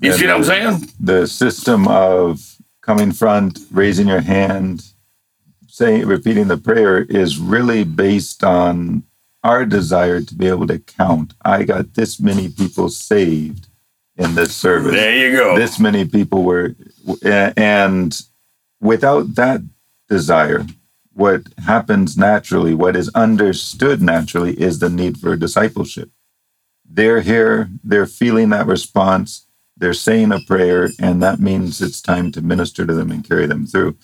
You 0.00 0.12
see 0.12 0.26
what 0.26 0.34
I'm 0.34 0.44
saying? 0.44 0.90
The 0.98 1.26
system 1.26 1.86
of 1.86 2.56
coming 2.80 3.12
front, 3.12 3.60
raising 3.70 4.08
your 4.08 4.20
hand, 4.20 4.84
saying, 5.68 6.06
repeating 6.06 6.48
the 6.48 6.58
prayer 6.58 7.02
is 7.02 7.38
really 7.38 7.84
based 7.84 8.42
on 8.42 9.04
our 9.44 9.64
desire 9.64 10.20
to 10.20 10.34
be 10.34 10.46
able 10.48 10.66
to 10.66 10.78
count. 10.80 11.34
I 11.44 11.62
got 11.62 11.94
this 11.94 12.20
many 12.20 12.48
people 12.48 12.88
saved 12.88 13.68
in 14.22 14.34
this 14.34 14.54
service. 14.54 14.92
There 14.92 15.16
you 15.16 15.36
go. 15.36 15.56
This 15.56 15.78
many 15.78 16.06
people 16.06 16.42
were, 16.42 16.74
and 17.56 18.18
without 18.80 19.34
that 19.34 19.62
desire, 20.08 20.66
what 21.12 21.42
happens 21.64 22.16
naturally, 22.16 22.74
what 22.74 22.96
is 22.96 23.10
understood 23.10 24.00
naturally, 24.00 24.54
is 24.60 24.78
the 24.78 24.88
need 24.88 25.18
for 25.18 25.36
discipleship. 25.36 26.10
They're 26.88 27.20
here, 27.20 27.70
they're 27.82 28.06
feeling 28.06 28.50
that 28.50 28.66
response, 28.66 29.46
they're 29.76 29.94
saying 29.94 30.32
a 30.32 30.40
prayer, 30.40 30.90
and 31.00 31.22
that 31.22 31.40
means 31.40 31.80
it's 31.80 32.00
time 32.00 32.30
to 32.32 32.40
minister 32.40 32.86
to 32.86 32.94
them 32.94 33.10
and 33.10 33.26
carry 33.26 33.46
them 33.46 33.66
through. 33.66 33.96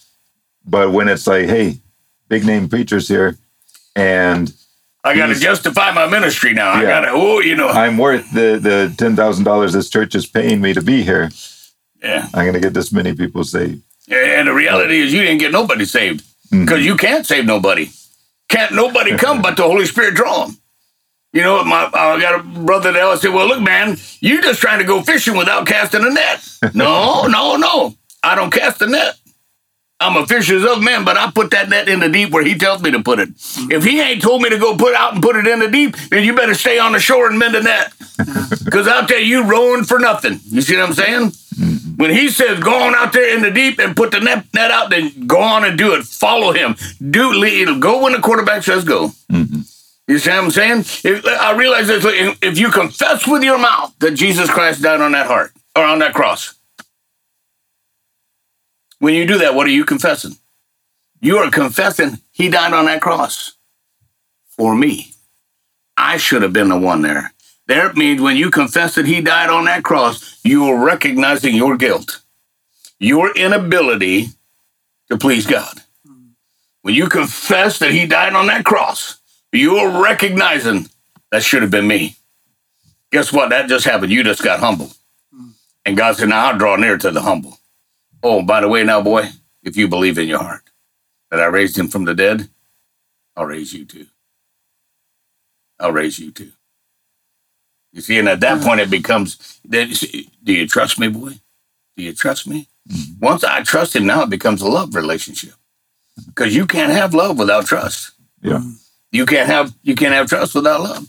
But 0.64 0.92
when 0.92 1.08
it's 1.08 1.26
like, 1.26 1.46
hey, 1.46 1.80
big 2.28 2.44
name 2.44 2.68
preachers 2.68 3.08
here, 3.08 3.36
and 3.94 4.52
I 5.04 5.16
got 5.16 5.28
to 5.28 5.34
justify 5.34 5.92
my 5.92 6.06
ministry 6.06 6.52
now. 6.52 6.70
I 6.70 6.82
got 6.82 7.00
to, 7.02 7.10
oh, 7.10 7.40
you 7.40 7.54
know, 7.56 7.68
I'm 7.68 7.98
worth 7.98 8.30
the 8.32 8.58
the 8.60 8.94
ten 8.98 9.16
thousand 9.16 9.44
dollars 9.44 9.72
this 9.72 9.88
church 9.88 10.14
is 10.14 10.26
paying 10.26 10.60
me 10.60 10.74
to 10.74 10.82
be 10.82 11.02
here, 11.02 11.30
yeah. 12.02 12.28
I'm 12.34 12.46
gonna 12.46 12.60
get 12.60 12.74
this 12.74 12.92
many 12.92 13.14
people 13.14 13.44
saved. 13.44 13.82
And 14.10 14.48
the 14.48 14.54
reality 14.54 15.00
is, 15.00 15.12
you 15.12 15.20
didn't 15.20 15.38
get 15.38 15.52
nobody 15.52 15.84
saved 15.84 16.24
because 16.50 16.78
mm-hmm. 16.78 16.86
you 16.86 16.96
can't 16.96 17.26
save 17.26 17.44
nobody. 17.44 17.90
Can't 18.48 18.74
nobody 18.74 19.16
come 19.16 19.42
but 19.42 19.56
the 19.56 19.64
Holy 19.64 19.84
Spirit 19.84 20.14
draw 20.14 20.46
them. 20.46 20.56
You 21.32 21.42
know, 21.42 21.62
my 21.64 21.90
I 21.92 22.18
got 22.18 22.40
a 22.40 22.42
brother 22.42 22.92
that 22.92 23.02
always 23.02 23.20
said, 23.20 23.34
"Well, 23.34 23.46
look, 23.46 23.60
man, 23.60 23.98
you 24.20 24.40
just 24.40 24.60
trying 24.60 24.78
to 24.78 24.84
go 24.84 25.02
fishing 25.02 25.36
without 25.36 25.66
casting 25.66 26.04
a 26.04 26.10
net." 26.10 26.44
No, 26.74 27.26
no, 27.26 27.56
no. 27.56 27.94
I 28.22 28.34
don't 28.34 28.50
cast 28.50 28.82
a 28.82 28.86
net. 28.86 29.14
I'm 30.00 30.16
a 30.16 30.26
fisher's 30.26 30.64
of 30.64 30.80
men, 30.80 31.04
but 31.04 31.16
I 31.16 31.30
put 31.30 31.50
that 31.50 31.68
net 31.68 31.88
in 31.88 31.98
the 31.98 32.08
deep 32.08 32.30
where 32.30 32.44
he 32.44 32.56
tells 32.56 32.80
me 32.82 32.92
to 32.92 33.02
put 33.02 33.18
it. 33.18 33.30
Mm-hmm. 33.30 33.72
If 33.72 33.84
he 33.84 34.00
ain't 34.00 34.22
told 34.22 34.42
me 34.42 34.50
to 34.50 34.58
go 34.58 34.76
put 34.76 34.94
out 34.94 35.14
and 35.14 35.22
put 35.22 35.34
it 35.34 35.46
in 35.46 35.58
the 35.58 35.68
deep, 35.68 35.96
then 36.10 36.22
you 36.22 36.36
better 36.36 36.54
stay 36.54 36.78
on 36.78 36.92
the 36.92 37.00
shore 37.00 37.28
and 37.28 37.38
mend 37.38 37.56
a 37.56 37.62
net. 37.62 37.90
Mm-hmm. 37.90 38.64
Because 38.64 38.86
I'll 38.86 39.06
tell 39.06 39.18
you, 39.18 39.44
rowing 39.44 39.82
for 39.82 39.98
nothing. 39.98 40.38
You 40.44 40.62
see 40.62 40.76
what 40.76 40.86
I'm 40.86 40.94
saying? 40.94 41.30
Mm-hmm. 41.30 41.96
When 41.96 42.10
he 42.10 42.28
says 42.28 42.60
go 42.60 42.80
on 42.80 42.94
out 42.94 43.12
there 43.12 43.34
in 43.34 43.42
the 43.42 43.50
deep 43.50 43.80
and 43.80 43.96
put 43.96 44.12
the 44.12 44.20
net, 44.20 44.46
net 44.54 44.70
out, 44.70 44.90
then 44.90 45.26
go 45.26 45.40
on 45.40 45.64
and 45.64 45.76
do 45.76 45.94
it. 45.94 46.04
Follow 46.04 46.52
him. 46.52 46.76
Do 47.10 47.32
it'll 47.42 47.80
go 47.80 48.02
when 48.02 48.12
the 48.12 48.20
quarterback 48.20 48.62
says 48.62 48.84
go. 48.84 49.10
You 50.08 50.18
see 50.18 50.30
what 50.30 50.38
I'm 50.38 50.50
saying? 50.50 50.78
If, 51.04 51.26
I 51.26 51.54
realize 51.54 51.86
this. 51.86 52.02
If 52.40 52.56
you 52.56 52.70
confess 52.70 53.26
with 53.28 53.42
your 53.42 53.58
mouth 53.58 53.94
that 53.98 54.12
Jesus 54.12 54.48
Christ 54.48 54.80
died 54.80 55.02
on 55.02 55.12
that 55.12 55.26
heart 55.26 55.52
or 55.76 55.82
on 55.82 55.98
that 55.98 56.14
cross, 56.14 56.54
when 58.98 59.14
you 59.14 59.26
do 59.26 59.38
that, 59.38 59.54
what 59.54 59.66
are 59.66 59.70
you 59.70 59.84
confessing? 59.84 60.36
You 61.20 61.38
are 61.38 61.50
confessing 61.50 62.20
he 62.30 62.48
died 62.48 62.72
on 62.72 62.86
that 62.86 63.02
cross 63.02 63.54
for 64.46 64.74
me. 64.74 65.12
I 65.96 66.16
should 66.16 66.42
have 66.42 66.52
been 66.52 66.68
the 66.68 66.78
one 66.78 67.02
there. 67.02 67.32
That 67.66 67.96
means 67.96 68.20
when 68.20 68.36
you 68.36 68.50
confess 68.50 68.94
that 68.94 69.06
he 69.06 69.20
died 69.20 69.50
on 69.50 69.66
that 69.66 69.82
cross, 69.82 70.40
you 70.42 70.66
are 70.66 70.84
recognizing 70.84 71.54
your 71.54 71.76
guilt, 71.76 72.22
your 72.98 73.30
inability 73.36 74.28
to 75.10 75.18
please 75.18 75.46
God. 75.46 75.82
When 76.82 76.94
you 76.94 77.08
confess 77.08 77.78
that 77.80 77.90
he 77.90 78.06
died 78.06 78.34
on 78.34 78.46
that 78.46 78.64
cross, 78.64 79.20
you're 79.52 80.02
recognizing 80.02 80.88
that 81.30 81.42
should 81.42 81.62
have 81.62 81.70
been 81.70 81.86
me. 81.86 82.16
Guess 83.10 83.32
what? 83.32 83.50
That 83.50 83.68
just 83.68 83.84
happened. 83.84 84.12
You 84.12 84.22
just 84.22 84.42
got 84.42 84.60
humble. 84.60 84.92
And 85.84 85.96
God 85.96 86.16
said, 86.16 86.28
Now 86.28 86.46
I'll 86.48 86.58
draw 86.58 86.76
near 86.76 86.96
to 86.96 87.10
the 87.10 87.22
humble. 87.22 87.57
Oh, 88.22 88.42
by 88.42 88.60
the 88.60 88.68
way, 88.68 88.84
now, 88.84 89.00
boy, 89.00 89.28
if 89.62 89.76
you 89.76 89.88
believe 89.88 90.18
in 90.18 90.28
your 90.28 90.42
heart 90.42 90.62
that 91.30 91.40
I 91.40 91.46
raised 91.46 91.78
him 91.78 91.88
from 91.88 92.04
the 92.04 92.14
dead, 92.14 92.48
I'll 93.36 93.46
raise 93.46 93.72
you 93.72 93.84
too. 93.84 94.06
I'll 95.78 95.92
raise 95.92 96.18
you 96.18 96.32
too. 96.32 96.52
You 97.92 98.00
see, 98.00 98.18
and 98.18 98.28
at 98.28 98.40
that 98.40 98.62
point, 98.62 98.80
it 98.80 98.90
becomes 98.90 99.60
do 99.68 100.52
you 100.52 100.66
trust 100.66 100.98
me, 100.98 101.08
boy? 101.08 101.32
Do 101.96 102.02
you 102.02 102.12
trust 102.12 102.46
me? 102.46 102.68
Mm-hmm. 102.88 103.24
Once 103.24 103.44
I 103.44 103.62
trust 103.62 103.96
him, 103.96 104.06
now 104.06 104.22
it 104.22 104.30
becomes 104.30 104.62
a 104.62 104.68
love 104.68 104.94
relationship 104.94 105.54
because 106.26 106.54
you 106.54 106.66
can't 106.66 106.92
have 106.92 107.14
love 107.14 107.38
without 107.38 107.66
trust. 107.66 108.12
Yeah. 108.42 108.62
You 109.10 109.26
can't 109.26 109.48
have 109.48 109.74
you 109.82 109.94
can't 109.94 110.14
have 110.14 110.28
trust 110.28 110.54
without 110.54 110.80
love. 110.80 111.06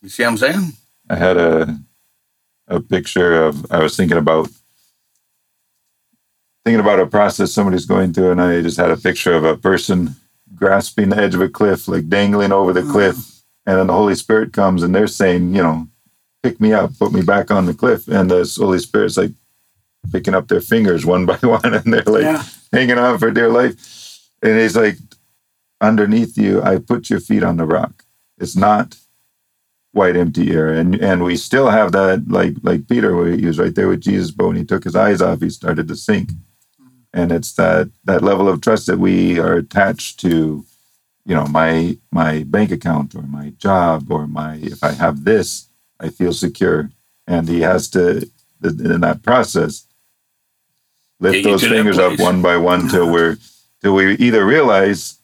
You 0.00 0.08
see 0.08 0.22
what 0.22 0.30
I'm 0.30 0.36
saying? 0.38 0.72
I 1.10 1.16
had 1.16 1.36
a 1.36 1.78
a 2.68 2.80
picture 2.80 3.44
of 3.44 3.70
I 3.70 3.82
was 3.82 3.96
thinking 3.96 4.18
about 4.18 4.48
thinking 6.68 6.80
about 6.80 7.00
a 7.00 7.06
process 7.06 7.50
somebody's 7.50 7.86
going 7.86 8.12
through 8.12 8.30
and 8.30 8.42
I 8.42 8.60
just 8.60 8.76
had 8.76 8.90
a 8.90 8.96
picture 8.98 9.32
of 9.32 9.42
a 9.42 9.56
person 9.56 10.14
grasping 10.54 11.08
the 11.08 11.16
edge 11.16 11.34
of 11.34 11.40
a 11.40 11.48
cliff, 11.48 11.88
like 11.88 12.10
dangling 12.10 12.52
over 12.52 12.74
the 12.74 12.82
cliff, 12.82 13.16
and 13.64 13.78
then 13.78 13.86
the 13.86 13.94
Holy 13.94 14.14
Spirit 14.14 14.52
comes 14.52 14.82
and 14.82 14.94
they're 14.94 15.06
saying, 15.06 15.54
you 15.54 15.62
know, 15.62 15.88
pick 16.42 16.60
me 16.60 16.74
up, 16.74 16.90
put 16.98 17.10
me 17.10 17.22
back 17.22 17.50
on 17.50 17.64
the 17.64 17.72
cliff. 17.72 18.06
And 18.06 18.30
the 18.30 18.54
Holy 18.58 18.80
Spirit's 18.80 19.16
like 19.16 19.30
picking 20.12 20.34
up 20.34 20.48
their 20.48 20.60
fingers 20.60 21.06
one 21.06 21.24
by 21.24 21.36
one 21.42 21.72
and 21.72 21.90
they're 21.90 22.02
like 22.02 22.24
Yeah. 22.24 22.42
hanging 22.70 22.98
on 22.98 23.16
for 23.18 23.30
dear 23.30 23.48
life. 23.48 24.28
And 24.42 24.58
he's 24.60 24.76
like, 24.76 24.98
underneath 25.80 26.36
you, 26.36 26.62
I 26.62 26.76
put 26.80 27.08
your 27.08 27.20
feet 27.20 27.42
on 27.42 27.56
the 27.56 27.64
rock. 27.64 28.04
It's 28.36 28.56
not 28.56 28.98
white 29.92 30.18
empty 30.18 30.50
air. 30.52 30.68
And 30.68 30.96
and 30.96 31.24
we 31.24 31.38
still 31.38 31.70
have 31.70 31.92
that 31.92 32.28
like 32.28 32.56
like 32.62 32.88
Peter 32.88 33.16
where 33.16 33.30
he 33.30 33.46
was 33.46 33.58
right 33.58 33.74
there 33.74 33.88
with 33.88 34.02
Jesus, 34.02 34.30
but 34.30 34.48
when 34.48 34.56
he 34.56 34.64
took 34.64 34.84
his 34.84 34.94
eyes 34.94 35.22
off, 35.22 35.40
he 35.40 35.48
started 35.48 35.88
to 35.88 35.96
sink. 35.96 36.28
And 37.12 37.32
it's 37.32 37.52
that 37.54 37.90
that 38.04 38.22
level 38.22 38.48
of 38.48 38.60
trust 38.60 38.86
that 38.86 38.98
we 38.98 39.38
are 39.38 39.54
attached 39.54 40.20
to, 40.20 40.64
you 41.24 41.34
know, 41.34 41.46
my 41.46 41.96
my 42.10 42.44
bank 42.44 42.70
account 42.70 43.14
or 43.14 43.22
my 43.22 43.50
job 43.58 44.10
or 44.10 44.26
my 44.26 44.56
if 44.56 44.84
I 44.84 44.92
have 44.92 45.24
this, 45.24 45.68
I 45.98 46.08
feel 46.10 46.32
secure. 46.32 46.90
And 47.26 47.48
he 47.48 47.60
has 47.60 47.88
to 47.90 48.28
in 48.62 49.00
that 49.00 49.22
process 49.22 49.84
lift 51.20 51.44
those 51.44 51.62
fingers 51.62 51.98
up 51.98 52.18
one 52.18 52.42
by 52.42 52.56
one 52.56 52.88
till 52.88 53.10
we're 53.12 53.36
till 53.80 53.94
we 53.94 54.14
either 54.16 54.44
realize 54.44 55.18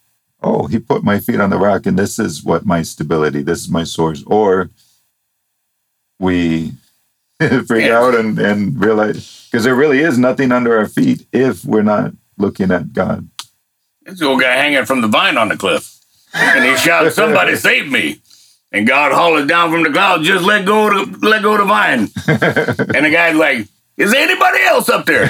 oh, 0.45 0.67
he 0.67 0.79
put 0.79 1.03
my 1.03 1.19
feet 1.19 1.41
on 1.41 1.51
the 1.51 1.59
rock 1.59 1.87
and 1.87 1.99
this 1.99 2.19
is 2.19 2.45
what 2.45 2.67
my 2.67 2.83
stability, 2.83 3.43
this 3.43 3.61
is 3.61 3.71
my 3.71 3.83
source. 3.83 4.23
Or 4.27 4.71
we 6.19 6.73
freak 7.67 7.87
Yeah. 7.87 7.99
out 8.01 8.15
and, 8.15 8.39
and 8.39 8.79
realize, 8.81 9.49
because 9.51 9.65
there 9.65 9.75
really 9.75 10.01
is 10.01 10.19
nothing 10.19 10.53
under 10.53 10.77
our 10.79 10.87
feet 10.87 11.27
if 11.33 11.65
we're 11.65 11.83
not 11.83 12.13
looking 12.39 12.71
at 12.71 12.93
God. 12.93 13.29
This 14.03 14.21
old 14.23 14.41
guy 14.41 14.55
hanging 14.55 14.85
from 14.85 15.01
the 15.01 15.09
vine 15.09 15.37
on 15.39 15.49
the 15.49 15.57
cliff. 15.57 15.91
And 16.35 16.65
he 16.65 16.77
shouted, 16.77 17.13
Somebody 17.15 17.57
save 17.57 17.91
me. 17.91 18.21
And 18.73 18.87
God 18.89 19.13
hollered 19.13 19.49
down 19.49 19.71
from 19.71 19.85
the 19.85 19.91
clouds, 19.91 20.27
just 20.27 20.45
let 20.45 20.65
go 20.67 20.89
of 21.01 21.21
the, 21.21 21.29
let 21.29 21.43
go 21.43 21.53
of 21.55 21.59
the 21.61 21.65
vine. 21.65 22.01
and 22.97 23.07
the 23.07 23.11
guy's 23.11 23.37
like, 23.37 23.69
Is 23.97 24.13
anybody 24.13 24.63
else 24.65 24.89
up 24.89 25.07
there? 25.07 25.27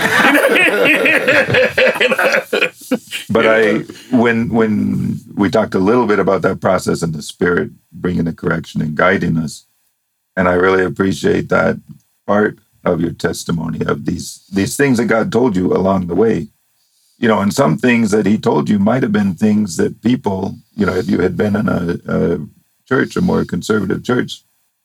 But 3.30 3.46
I, 3.46 3.78
when 4.16 4.49
when 4.50 5.18
we 5.34 5.50
talked 5.50 5.75
a 5.75 5.78
little 5.78 6.06
bit 6.06 6.18
about 6.18 6.42
that 6.42 6.61
process 6.61 7.02
and 7.02 7.14
the 7.14 7.23
Spirit 7.23 7.70
bringing 7.92 8.25
the 8.25 8.32
correction 8.32 8.80
and 8.82 8.94
guiding 8.94 9.37
us, 9.37 9.66
and 10.37 10.49
I 10.49 10.55
really 10.55 10.85
appreciate 10.85 11.49
that 11.49 11.76
part 12.26 12.59
of 12.85 13.00
your 13.00 13.12
testimony 13.12 13.85
of 13.87 14.05
these 14.05 14.47
these 14.53 14.76
things 14.76 14.99
that 14.99 15.07
God 15.07 15.33
told 15.33 15.57
you 15.57 15.73
along 15.73 16.07
the 16.07 16.14
way. 16.14 16.49
You 17.19 17.29
know, 17.29 17.41
and 17.41 17.55
some 17.55 17.79
things 17.79 18.11
that 18.11 18.26
He 18.26 18.37
told 18.38 18.69
you 18.69 18.79
might 18.79 19.03
have 19.03 19.12
been 19.12 19.35
things 19.35 19.76
that 19.76 20.03
people, 20.03 20.57
you 20.76 20.85
know, 20.85 20.95
if 20.95 21.09
you 21.09 21.21
had 21.21 21.37
been 21.37 21.57
in 21.57 21.69
a, 21.69 21.99
a 22.09 22.38
church, 22.87 23.17
a 23.17 23.21
more 23.21 23.45
conservative 23.45 24.05
church, 24.05 24.43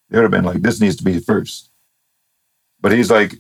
they 0.10 0.18
would 0.18 0.24
have 0.24 0.32
been 0.32 0.46
like, 0.46 0.62
"This 0.62 0.80
needs 0.80 0.96
to 0.98 1.04
be 1.04 1.20
first. 1.20 1.70
But 2.82 2.92
He's 2.92 3.12
like, 3.12 3.40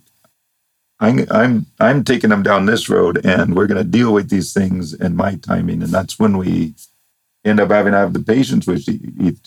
I'm 1.00 1.26
I'm 1.32 1.68
I'm 1.80 2.04
taking 2.04 2.30
them 2.30 2.44
down 2.44 2.66
this 2.66 2.90
road, 2.90 3.26
and 3.26 3.56
we're 3.56 3.68
going 3.68 3.84
to 3.84 3.90
deal 3.90 4.14
with 4.14 4.30
these 4.30 4.54
things 4.54 4.94
in 4.94 5.16
my 5.16 5.36
timing, 5.36 5.82
and 5.82 5.92
that's 5.92 6.20
when 6.20 6.38
we 6.38 6.74
end 7.46 7.60
up 7.60 7.70
having 7.70 7.94
to 7.94 7.98
have 7.98 8.14
the 8.14 8.20
patience 8.20 8.68
with 8.68 8.88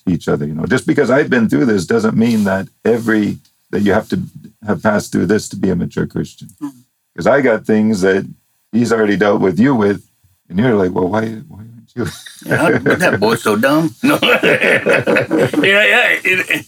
each 0.07 0.29
other. 0.29 0.47
You 0.47 0.55
know, 0.55 0.67
just 0.67 0.87
because 0.87 1.11
I've 1.11 1.31
been 1.31 1.49
through 1.49 1.67
this 1.67 1.87
doesn't 1.87 2.17
mean 2.17 2.45
that 2.45 2.69
every 2.85 3.39
that 3.71 3.81
you 3.81 3.93
have 3.93 4.09
to 4.11 4.21
have 4.67 4.83
passed 4.83 5.13
through 5.13 5.27
this 5.27 5.49
to 5.49 5.57
be 5.57 5.71
a 5.71 5.77
mature 5.77 6.07
Christian. 6.07 6.49
Mm-hmm. 6.49 6.79
Because 7.13 7.27
I 7.27 7.41
got 7.41 7.67
things 7.67 8.01
that 8.03 8.27
He's 8.73 8.91
already 8.91 9.19
dealt 9.19 9.43
with 9.43 9.61
you 9.61 9.75
with, 9.75 10.09
and 10.49 10.59
you're 10.59 10.75
like, 10.75 10.93
well, 10.93 11.09
why 11.09 11.27
why 11.27 11.59
aren't 11.59 11.95
you? 11.95 12.07
Yeah, 12.45 12.79
but 12.79 12.99
that 12.99 13.21
boy's 13.21 13.43
so 13.43 13.57
dumb. 13.57 13.95
No, 14.03 14.19
yeah, 14.23 15.59
yeah. 15.63 16.19
It, 16.25 16.51
it, 16.51 16.67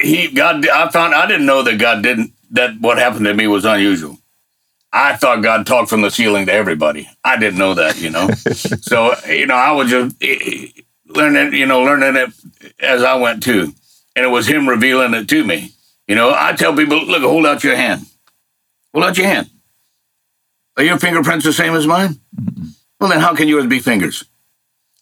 he 0.00 0.28
God. 0.34 0.68
I 0.68 0.90
found 0.90 1.14
I 1.14 1.26
didn't 1.26 1.46
know 1.46 1.62
that 1.62 1.78
God 1.78 2.02
didn't. 2.02 2.32
That 2.50 2.78
what 2.80 2.98
happened 2.98 3.24
to 3.26 3.34
me 3.34 3.46
was 3.46 3.64
unusual. 3.64 4.18
I 4.92 5.16
thought 5.16 5.42
God 5.42 5.66
talked 5.66 5.88
from 5.88 6.02
the 6.02 6.10
ceiling 6.10 6.46
to 6.46 6.52
everybody. 6.52 7.08
I 7.24 7.38
didn't 7.38 7.58
know 7.58 7.74
that, 7.74 7.98
you 7.98 8.10
know. 8.10 8.28
so 8.80 9.14
you 9.26 9.46
know, 9.46 9.54
I 9.54 9.72
was 9.72 9.90
just 9.90 10.16
learning, 11.06 11.54
you 11.54 11.66
know, 11.66 11.82
learning 11.82 12.16
it 12.16 12.30
as 12.80 13.02
I 13.02 13.14
went 13.14 13.42
too, 13.42 13.72
and 14.14 14.24
it 14.24 14.28
was 14.28 14.46
Him 14.46 14.68
revealing 14.68 15.14
it 15.14 15.28
to 15.28 15.44
me. 15.44 15.72
You 16.06 16.14
know, 16.14 16.34
I 16.36 16.52
tell 16.52 16.74
people, 16.74 17.04
look, 17.06 17.22
hold 17.22 17.46
out 17.46 17.64
your 17.64 17.76
hand. 17.76 18.02
Hold 18.92 19.04
out 19.04 19.16
your 19.16 19.26
hand. 19.26 19.48
Are 20.76 20.82
your 20.82 20.98
fingerprints 20.98 21.44
the 21.44 21.52
same 21.52 21.74
as 21.74 21.86
mine? 21.86 22.18
Well, 23.00 23.10
then 23.10 23.20
how 23.20 23.34
can 23.34 23.48
yours 23.48 23.66
be 23.66 23.78
fingers? 23.78 24.24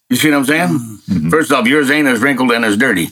You 0.09 0.17
see 0.17 0.31
what 0.31 0.39
I'm 0.39 0.45
saying? 0.45 0.69
Mm-hmm. 0.69 1.29
First 1.31 1.53
off, 1.53 1.67
yours 1.67 1.91
ain't 1.91 2.09
as 2.09 2.21
wrinkled 2.21 2.51
and 2.51 2.65
as 2.65 2.77
dirty, 2.77 3.09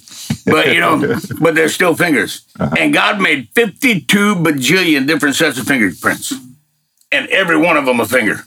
but 0.47 0.68
you 0.73 0.80
know, 0.80 1.18
but 1.40 1.54
they're 1.54 1.68
still 1.68 1.94
fingers. 1.94 2.47
Uh-huh. 2.58 2.75
And 2.78 2.92
God 2.92 3.20
made 3.20 3.49
52 3.54 4.35
bajillion 4.37 5.06
different 5.06 5.37
sets 5.37 5.58
of 5.58 5.66
fingerprints, 5.66 6.32
and 7.11 7.29
every 7.29 7.57
one 7.57 7.77
of 7.77 7.87
them 7.87 8.00
a 8.00 8.07
finger. 8.07 8.45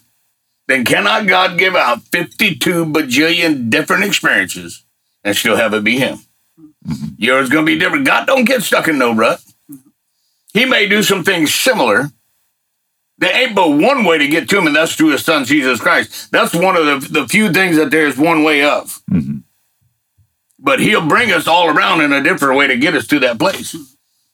Then 0.67 0.85
cannot 0.85 1.27
God 1.27 1.57
give 1.57 1.75
out 1.75 2.03
52 2.03 2.85
bajillion 2.85 3.69
different 3.69 4.03
experiences 4.03 4.85
and 5.23 5.35
still 5.35 5.57
have 5.57 5.73
it 5.73 5.83
be 5.83 5.97
Him? 5.99 6.19
Yours 7.17 7.49
gonna 7.49 7.65
be 7.65 7.77
different. 7.77 8.05
God 8.05 8.25
don't 8.25 8.45
get 8.45 8.63
stuck 8.63 8.87
in 8.87 8.97
no 8.97 9.13
rut. 9.13 9.41
He 10.53 10.65
may 10.65 10.87
do 10.87 11.03
some 11.03 11.23
things 11.23 11.53
similar. 11.53 12.11
There 13.17 13.35
ain't 13.35 13.55
but 13.55 13.69
one 13.69 14.03
way 14.03 14.17
to 14.17 14.27
get 14.27 14.49
to 14.49 14.57
him, 14.57 14.65
and 14.65 14.75
that's 14.75 14.95
through 14.95 15.11
his 15.11 15.23
son 15.23 15.45
Jesus 15.45 15.79
Christ. 15.79 16.31
That's 16.31 16.55
one 16.55 16.75
of 16.75 16.85
the, 16.85 17.21
the 17.21 17.27
few 17.27 17.53
things 17.53 17.77
that 17.77 17.91
there's 17.91 18.17
one 18.17 18.43
way 18.43 18.63
of. 18.63 18.99
Mhm. 19.11 19.43
But 20.57 20.79
he'll 20.79 21.07
bring 21.07 21.31
us 21.31 21.47
all 21.47 21.69
around 21.69 22.01
in 22.01 22.11
a 22.13 22.23
different 22.23 22.57
way 22.57 22.67
to 22.67 22.77
get 22.77 22.95
us 22.95 23.05
to 23.07 23.19
that 23.19 23.37
place. 23.37 23.75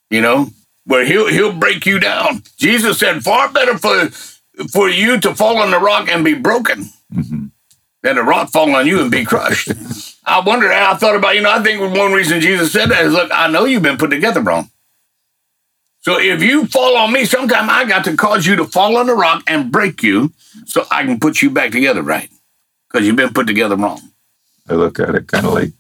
You 0.10 0.22
know, 0.22 0.50
where 0.88 1.06
he'll 1.06 1.28
he'll 1.28 1.54
break 1.54 1.86
you 1.86 2.00
down. 2.00 2.44
Jesus 2.58 2.98
said, 3.00 3.22
far 3.24 3.52
better 3.52 3.78
for 3.78 4.10
for 4.72 4.90
you 4.90 5.20
to 5.20 5.36
fall 5.36 5.60
on 5.60 5.70
the 5.72 5.80
rock 5.80 6.10
and 6.10 6.26
be 6.26 6.34
broken 6.34 6.90
Mhm. 7.14 7.52
than 8.02 8.18
a 8.18 8.24
rock 8.24 8.50
fall 8.50 8.76
on 8.76 8.88
you 8.88 9.02
and 9.02 9.12
be 9.12 9.24
crushed. 9.26 9.70
I 10.26 10.40
wonder, 10.42 10.72
how 10.72 10.94
I 10.94 10.98
thought 10.98 11.16
about, 11.16 11.36
you 11.36 11.42
know, 11.42 11.52
I 11.52 11.62
think 11.64 11.80
one 11.96 12.12
reason 12.12 12.42
Jesus 12.42 12.72
said 12.72 12.90
that 12.90 13.06
is 13.06 13.14
look, 13.14 13.30
I 13.34 13.48
know 13.50 13.66
you've 13.66 13.84
been 13.84 13.98
put 13.98 14.10
together 14.10 14.42
wrong. 14.42 14.70
So 16.02 16.20
if 16.20 16.42
you 16.42 16.66
fall 16.68 16.96
on 16.98 17.12
me, 17.14 17.26
sometime 17.26 17.70
I 17.70 17.86
got 17.86 18.06
to 18.06 18.16
cause 18.16 18.46
you 18.46 18.56
to 18.58 18.66
fall 18.66 18.98
on 18.98 19.08
the 19.08 19.14
rock 19.16 19.44
and 19.48 19.72
break 19.72 20.02
you 20.04 20.32
so 20.66 20.86
I 20.90 21.04
can 21.04 21.20
put 21.20 21.42
you 21.42 21.50
back 21.50 21.72
together 21.72 22.02
right. 22.02 22.30
Because 22.90 23.06
you've 23.06 23.16
been 23.18 23.34
put 23.34 23.48
together 23.48 23.76
wrong. 23.76 24.02
I 24.70 24.74
look 24.74 25.00
at 25.00 25.16
it 25.16 25.28
kind 25.28 25.46
of 25.46 25.54
like 25.54 25.74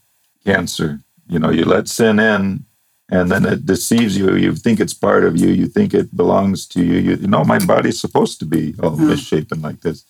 cancer. 0.46 1.00
You 1.30 1.40
know, 1.40 1.50
you 1.50 1.66
let 1.66 1.88
sin 1.88 2.20
in 2.20 2.66
and 3.10 3.32
then 3.32 3.46
it 3.46 3.66
deceives 3.66 4.18
you. 4.18 4.36
You 4.36 4.54
think 4.54 4.80
it's 4.80 4.94
part 4.94 5.24
of 5.24 5.38
you. 5.38 5.50
You 5.50 5.68
think 5.68 5.94
it 5.94 6.16
belongs 6.16 6.68
to 6.68 6.84
you. 6.84 6.98
You, 7.00 7.16
you 7.16 7.28
know, 7.28 7.44
my 7.44 7.60
body's 7.60 8.00
supposed 8.00 8.40
to 8.40 8.46
be 8.46 8.76
all 8.82 8.92
hmm. 8.92 9.08
misshapen 9.08 9.62
like 9.62 9.82
this. 9.82 10.04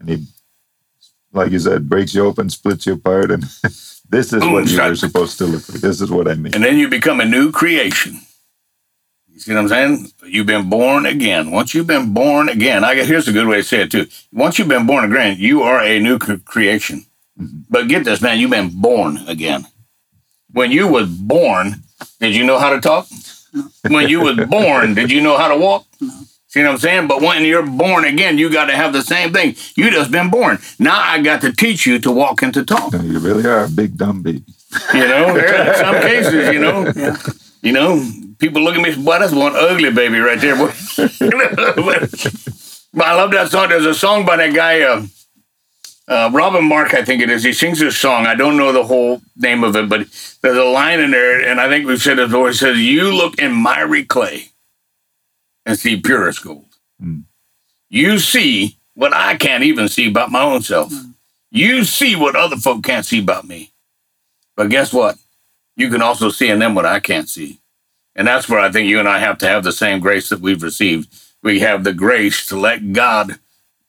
And 0.00 0.08
he, 0.08 0.26
like 1.32 1.52
you 1.52 1.58
said, 1.58 1.88
breaks 1.88 2.14
you 2.14 2.24
open, 2.24 2.48
splits 2.48 2.86
you 2.86 2.94
apart. 2.94 3.30
And 3.30 3.42
this 4.08 4.32
is 4.32 4.40
Boom, 4.40 4.52
what 4.52 4.68
you 4.68 4.80
were 4.80 4.96
supposed 4.96 5.36
to 5.38 5.46
look 5.46 5.68
like. 5.68 5.80
This 5.80 6.00
is 6.00 6.10
what 6.10 6.26
I 6.26 6.34
mean. 6.34 6.54
And 6.54 6.64
then 6.64 6.78
you 6.78 6.88
become 6.88 7.20
a 7.20 7.26
new 7.26 7.52
creation. 7.52 8.18
You 9.28 9.40
see 9.40 9.54
what 9.54 9.60
I'm 9.60 9.68
saying? 9.68 10.08
You've 10.24 10.46
been 10.46 10.70
born 10.70 11.06
again. 11.06 11.50
Once 11.50 11.74
you've 11.74 11.86
been 11.86 12.14
born 12.14 12.48
again, 12.48 12.82
I 12.82 12.94
guess 12.94 13.06
here's 13.06 13.28
a 13.28 13.32
good 13.32 13.46
way 13.46 13.58
to 13.58 13.62
say 13.62 13.82
it 13.82 13.90
too. 13.90 14.06
Once 14.32 14.58
you've 14.58 14.68
been 14.68 14.86
born 14.86 15.04
again, 15.04 15.36
you 15.38 15.62
are 15.62 15.80
a 15.80 16.00
new 16.00 16.18
cre- 16.18 16.36
creation. 16.44 17.04
Mm-hmm. 17.38 17.58
But 17.68 17.88
get 17.88 18.04
this, 18.04 18.20
man, 18.20 18.38
you've 18.38 18.50
been 18.50 18.80
born 18.80 19.18
again. 19.28 19.66
When 20.50 20.72
you 20.72 20.88
was 20.88 21.08
born, 21.08 21.84
did 22.20 22.34
you 22.34 22.44
know 22.44 22.58
how 22.58 22.70
to 22.70 22.80
talk? 22.80 23.06
When 23.88 24.08
you 24.08 24.20
was 24.20 24.36
born, 24.46 24.94
did 24.94 25.10
you 25.10 25.20
know 25.20 25.36
how 25.36 25.48
to 25.48 25.56
walk? 25.56 25.86
See 26.48 26.62
what 26.62 26.70
I'm 26.70 26.78
saying? 26.78 27.08
But 27.08 27.20
when 27.20 27.44
you're 27.44 27.66
born 27.66 28.04
again, 28.06 28.38
you 28.38 28.50
got 28.50 28.66
to 28.66 28.76
have 28.76 28.94
the 28.94 29.02
same 29.02 29.32
thing. 29.32 29.54
You 29.76 29.90
just 29.90 30.10
been 30.10 30.30
born. 30.30 30.58
Now 30.78 30.98
I 30.98 31.20
got 31.20 31.42
to 31.42 31.52
teach 31.52 31.86
you 31.86 31.98
to 32.00 32.10
walk 32.10 32.42
and 32.42 32.54
to 32.54 32.64
talk. 32.64 32.92
You 32.94 33.18
really 33.18 33.46
are 33.46 33.64
a 33.64 33.68
big 33.68 33.98
dumb 33.98 34.22
baby. 34.22 34.44
You 34.94 35.08
know, 35.08 35.36
in 35.36 35.74
some 35.76 35.94
cases, 36.00 36.52
you 36.52 36.58
know, 36.58 36.92
you 37.62 37.72
know, 37.72 38.02
people 38.38 38.62
look 38.62 38.76
at 38.76 38.80
me, 38.80 38.94
boy, 39.02 39.18
that's 39.18 39.32
one 39.32 39.54
ugly 39.54 39.90
baby 39.90 40.20
right 40.20 40.40
there. 40.40 40.56
But, 40.56 40.74
but 42.94 43.06
I 43.06 43.14
love 43.14 43.30
that 43.32 43.48
song. 43.50 43.68
There's 43.68 43.86
a 43.86 43.94
song 43.94 44.24
by 44.24 44.36
that 44.36 44.54
guy, 44.54 44.82
uh, 44.82 45.04
uh, 46.08 46.30
Robin 46.32 46.64
Mark, 46.64 46.94
I 46.94 47.04
think 47.04 47.22
it 47.22 47.30
is. 47.30 47.44
He 47.44 47.52
sings 47.52 47.78
this 47.78 47.96
song. 47.96 48.26
I 48.26 48.34
don't 48.34 48.56
know 48.56 48.72
the 48.72 48.82
whole 48.82 49.20
name 49.36 49.62
of 49.62 49.76
it, 49.76 49.88
but 49.88 50.06
there's 50.42 50.56
a 50.56 50.64
line 50.64 51.00
in 51.00 51.10
there, 51.10 51.46
and 51.46 51.60
I 51.60 51.68
think 51.68 51.86
we've 51.86 52.00
said 52.00 52.18
it 52.18 52.28
before. 52.28 52.48
It 52.48 52.54
says, 52.54 52.78
"You 52.78 53.14
look 53.14 53.38
in 53.38 53.52
miry 53.52 54.04
clay 54.04 54.50
and 55.66 55.78
see 55.78 56.00
purest 56.00 56.42
gold. 56.42 56.64
Mm. 57.02 57.24
You 57.90 58.18
see 58.18 58.78
what 58.94 59.14
I 59.14 59.36
can't 59.36 59.64
even 59.64 59.88
see 59.88 60.08
about 60.08 60.32
my 60.32 60.42
own 60.42 60.62
self. 60.62 60.92
You 61.50 61.84
see 61.84 62.16
what 62.16 62.36
other 62.36 62.56
folk 62.56 62.82
can't 62.82 63.06
see 63.06 63.20
about 63.20 63.46
me." 63.46 63.72
But 64.56 64.70
guess 64.70 64.92
what? 64.92 65.18
You 65.76 65.90
can 65.90 66.02
also 66.02 66.30
see 66.30 66.48
in 66.48 66.58
them 66.58 66.74
what 66.74 66.86
I 66.86 67.00
can't 67.00 67.28
see. 67.28 67.60
And 68.16 68.26
that's 68.26 68.48
where 68.48 68.58
I 68.58 68.72
think 68.72 68.88
you 68.88 68.98
and 68.98 69.08
I 69.08 69.20
have 69.20 69.38
to 69.38 69.46
have 69.46 69.62
the 69.62 69.70
same 69.72 70.00
grace 70.00 70.30
that 70.30 70.40
we've 70.40 70.62
received. 70.62 71.14
We 71.42 71.60
have 71.60 71.84
the 71.84 71.92
grace 71.92 72.46
to 72.46 72.58
let 72.58 72.92
God 72.92 73.38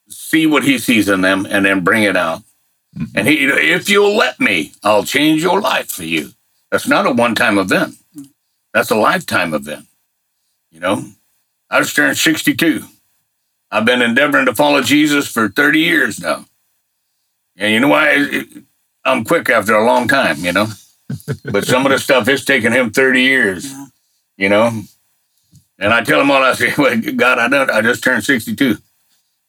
see 0.10 0.46
what 0.46 0.64
he 0.64 0.78
sees 0.78 1.08
in 1.08 1.22
them 1.22 1.46
and 1.50 1.66
then 1.66 1.84
bring 1.84 2.04
it 2.04 2.18
out. 2.18 2.42
Mm-hmm. 2.98 3.18
And 3.18 3.28
he, 3.28 3.46
if 3.46 3.90
you'll 3.90 4.16
let 4.16 4.40
me, 4.40 4.74
I'll 4.84 5.04
change 5.04 5.42
your 5.42 5.62
life 5.62 5.90
for 5.90 6.04
you. 6.04 6.32
That's 6.72 6.88
not 6.88 7.06
a 7.06 7.12
one 7.12 7.36
time 7.36 7.58
event, 7.58 7.96
that's 8.74 8.92
a 8.92 8.96
lifetime 8.96 9.54
event. 9.54 9.86
You 10.72 10.80
know, 10.80 11.04
I 11.70 11.80
just 11.80 11.96
turned 11.96 12.18
62. 12.18 12.84
I've 13.72 13.86
been 13.86 14.02
endeavoring 14.02 14.46
to 14.48 14.56
follow 14.56 14.82
Jesus 14.82 15.28
for 15.28 15.50
30 15.50 15.80
years 15.80 16.20
now. 16.20 16.46
And 17.58 17.74
you 17.74 17.80
know 17.80 17.90
why? 17.90 18.44
I'm 19.06 19.24
quick 19.24 19.50
after 19.50 19.76
a 19.76 19.86
long 19.86 20.08
time, 20.08 20.38
you 20.38 20.54
know. 20.54 20.68
but 21.46 21.66
some 21.66 21.86
of 21.86 21.92
the 21.92 22.00
stuff 22.00 22.28
it's 22.28 22.46
taken 22.46 22.72
him 22.72 22.92
30 22.92 23.22
years, 23.22 23.74
you 24.38 24.50
know. 24.50 24.84
And 25.78 25.94
I 25.94 26.04
tell 26.04 26.22
him 26.22 26.32
all 26.32 26.44
I 26.44 26.54
say, 26.54 26.74
well, 26.78 27.00
God, 27.16 27.40
I 27.40 27.48
don't 27.48 27.70
I 27.70 27.82
just 27.82 28.04
turned 28.04 28.24
62. 28.24 28.78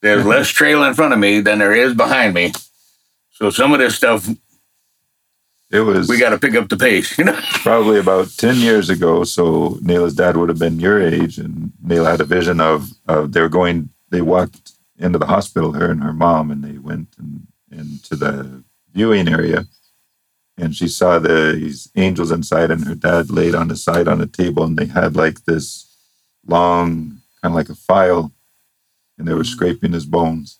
There's 0.02 0.24
less 0.24 0.48
trail 0.48 0.82
in 0.84 0.94
front 0.94 1.12
of 1.12 1.18
me 1.18 1.40
than 1.40 1.58
there 1.58 1.74
is 1.74 1.94
behind 1.94 2.34
me. 2.34 2.52
So 3.30 3.50
some 3.50 3.72
of 3.72 3.78
this 3.78 3.96
stuff 3.96 4.28
It 5.70 5.80
was 5.80 6.08
we 6.08 6.18
got 6.18 6.30
to 6.30 6.38
pick 6.38 6.54
up 6.54 6.68
the 6.68 6.76
pace, 6.76 7.16
you 7.18 7.24
know. 7.24 7.38
probably 7.62 7.98
about 7.98 8.28
10 8.36 8.56
years 8.56 8.88
ago. 8.90 9.24
So 9.24 9.78
Naila's 9.82 10.14
dad 10.14 10.36
would 10.36 10.48
have 10.48 10.58
been 10.58 10.80
your 10.80 11.00
age, 11.00 11.38
and 11.38 11.72
Naila 11.84 12.12
had 12.12 12.20
a 12.20 12.24
vision 12.24 12.60
of, 12.60 12.90
of 13.06 13.32
they 13.32 13.40
were 13.40 13.48
going, 13.48 13.90
they 14.10 14.20
walked 14.20 14.72
into 14.98 15.18
the 15.18 15.26
hospital, 15.26 15.72
her 15.72 15.90
and 15.90 16.02
her 16.02 16.12
mom, 16.12 16.50
and 16.50 16.64
they 16.64 16.78
went 16.78 17.08
and, 17.18 17.46
into 17.70 18.16
the 18.16 18.64
viewing 18.92 19.28
area. 19.28 19.66
And 20.58 20.74
she 20.74 20.88
saw 20.88 21.18
the, 21.18 21.52
these 21.58 21.88
angels 21.96 22.30
inside, 22.30 22.70
and 22.70 22.86
her 22.86 22.94
dad 22.94 23.30
laid 23.30 23.54
on 23.54 23.68
the 23.68 23.76
side 23.76 24.08
on 24.08 24.20
a 24.20 24.26
table, 24.26 24.64
and 24.64 24.76
they 24.76 24.86
had 24.86 25.16
like 25.16 25.44
this 25.44 25.86
long, 26.46 27.20
kind 27.40 27.52
of 27.52 27.54
like 27.54 27.68
a 27.68 27.74
file, 27.74 28.32
and 29.20 29.28
they 29.28 29.34
were 29.34 29.44
scraping 29.44 29.92
his 29.92 30.06
bones. 30.06 30.58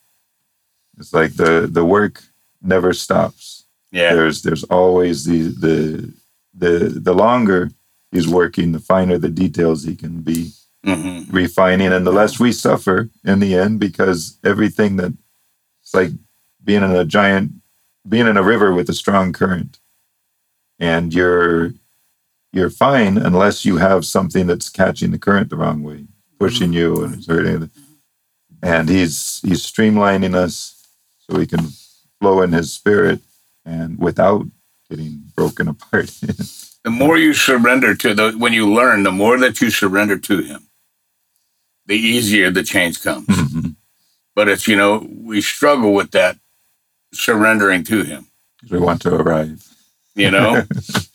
It's 0.99 1.13
like 1.15 1.35
the 1.35 1.67
the 1.71 1.85
work 1.85 2.23
never 2.63 2.93
stops 2.93 3.65
Yeah. 3.91 4.15
there's 4.15 4.43
there's 4.43 4.65
always 4.65 5.25
the 5.25 5.43
the 5.65 6.13
the 6.55 7.01
the 7.01 7.15
longer 7.15 7.71
he's 8.13 8.29
working, 8.29 8.73
the 8.73 8.79
finer 8.93 9.17
the 9.19 9.31
details 9.31 9.83
he 9.85 9.97
can 9.97 10.21
be 10.21 10.53
hmm 10.85 11.21
refining, 11.31 11.93
and 11.93 12.07
the 12.07 12.13
less 12.13 12.39
we 12.41 12.53
suffer 12.53 13.09
in 13.25 13.39
the 13.41 13.55
end 13.55 13.81
because 13.81 14.39
everything 14.45 14.97
that 14.97 15.13
it's 15.83 15.95
like 15.95 16.11
being 16.63 16.83
in 16.83 16.91
a 16.91 17.05
giant 17.05 17.53
being 18.09 18.27
in 18.27 18.37
a 18.37 18.43
river 18.43 18.73
with 18.75 18.89
a 18.91 18.95
strong 18.95 19.33
current, 19.33 19.79
and 20.79 21.15
you're 21.15 21.73
you're 22.53 22.71
fine 22.71 23.17
unless 23.17 23.65
you 23.65 23.77
have 23.79 24.05
something 24.05 24.47
that's 24.47 24.69
catching 24.69 25.13
the 25.13 25.19
current 25.19 25.49
the 25.51 25.57
wrong 25.57 25.83
way, 25.83 26.07
pushing 26.39 26.73
you 26.75 27.03
and 27.05 27.15
it's 27.15 27.27
hurting. 27.27 27.71
And 28.63 28.89
he's 28.89 29.41
he's 29.43 29.63
streamlining 29.65 30.35
us 30.35 30.87
so 31.21 31.39
we 31.39 31.47
can 31.47 31.69
flow 32.21 32.43
in 32.43 32.53
his 32.53 32.73
spirit 32.73 33.21
and 33.65 33.99
without 33.99 34.47
getting 34.91 35.23
broken 35.37 35.69
apart. 35.75 36.11
The 36.85 36.91
more 36.91 37.17
you 37.19 37.33
surrender 37.35 37.95
to 37.95 38.15
the 38.15 38.33
when 38.33 38.53
you 38.53 38.71
learn, 38.73 39.03
the 39.03 39.13
more 39.13 39.39
that 39.39 39.61
you 39.61 39.71
surrender 39.71 40.19
to 40.19 40.43
him, 40.43 40.69
the 41.87 41.95
easier 41.97 42.51
the 42.51 42.63
change 42.63 43.03
comes. 43.03 43.27
Mhm. 43.27 43.77
But 44.35 44.49
it's 44.49 44.67
you 44.69 44.77
know, 44.77 45.07
we 45.11 45.41
struggle 45.41 45.93
with 45.95 46.11
that 46.13 46.39
surrendering 47.15 47.85
to 47.85 48.03
him. 48.05 48.27
we 48.71 48.79
want 48.79 49.01
to 49.03 49.15
arrive. 49.15 49.67
you 50.15 50.31
know 50.31 50.63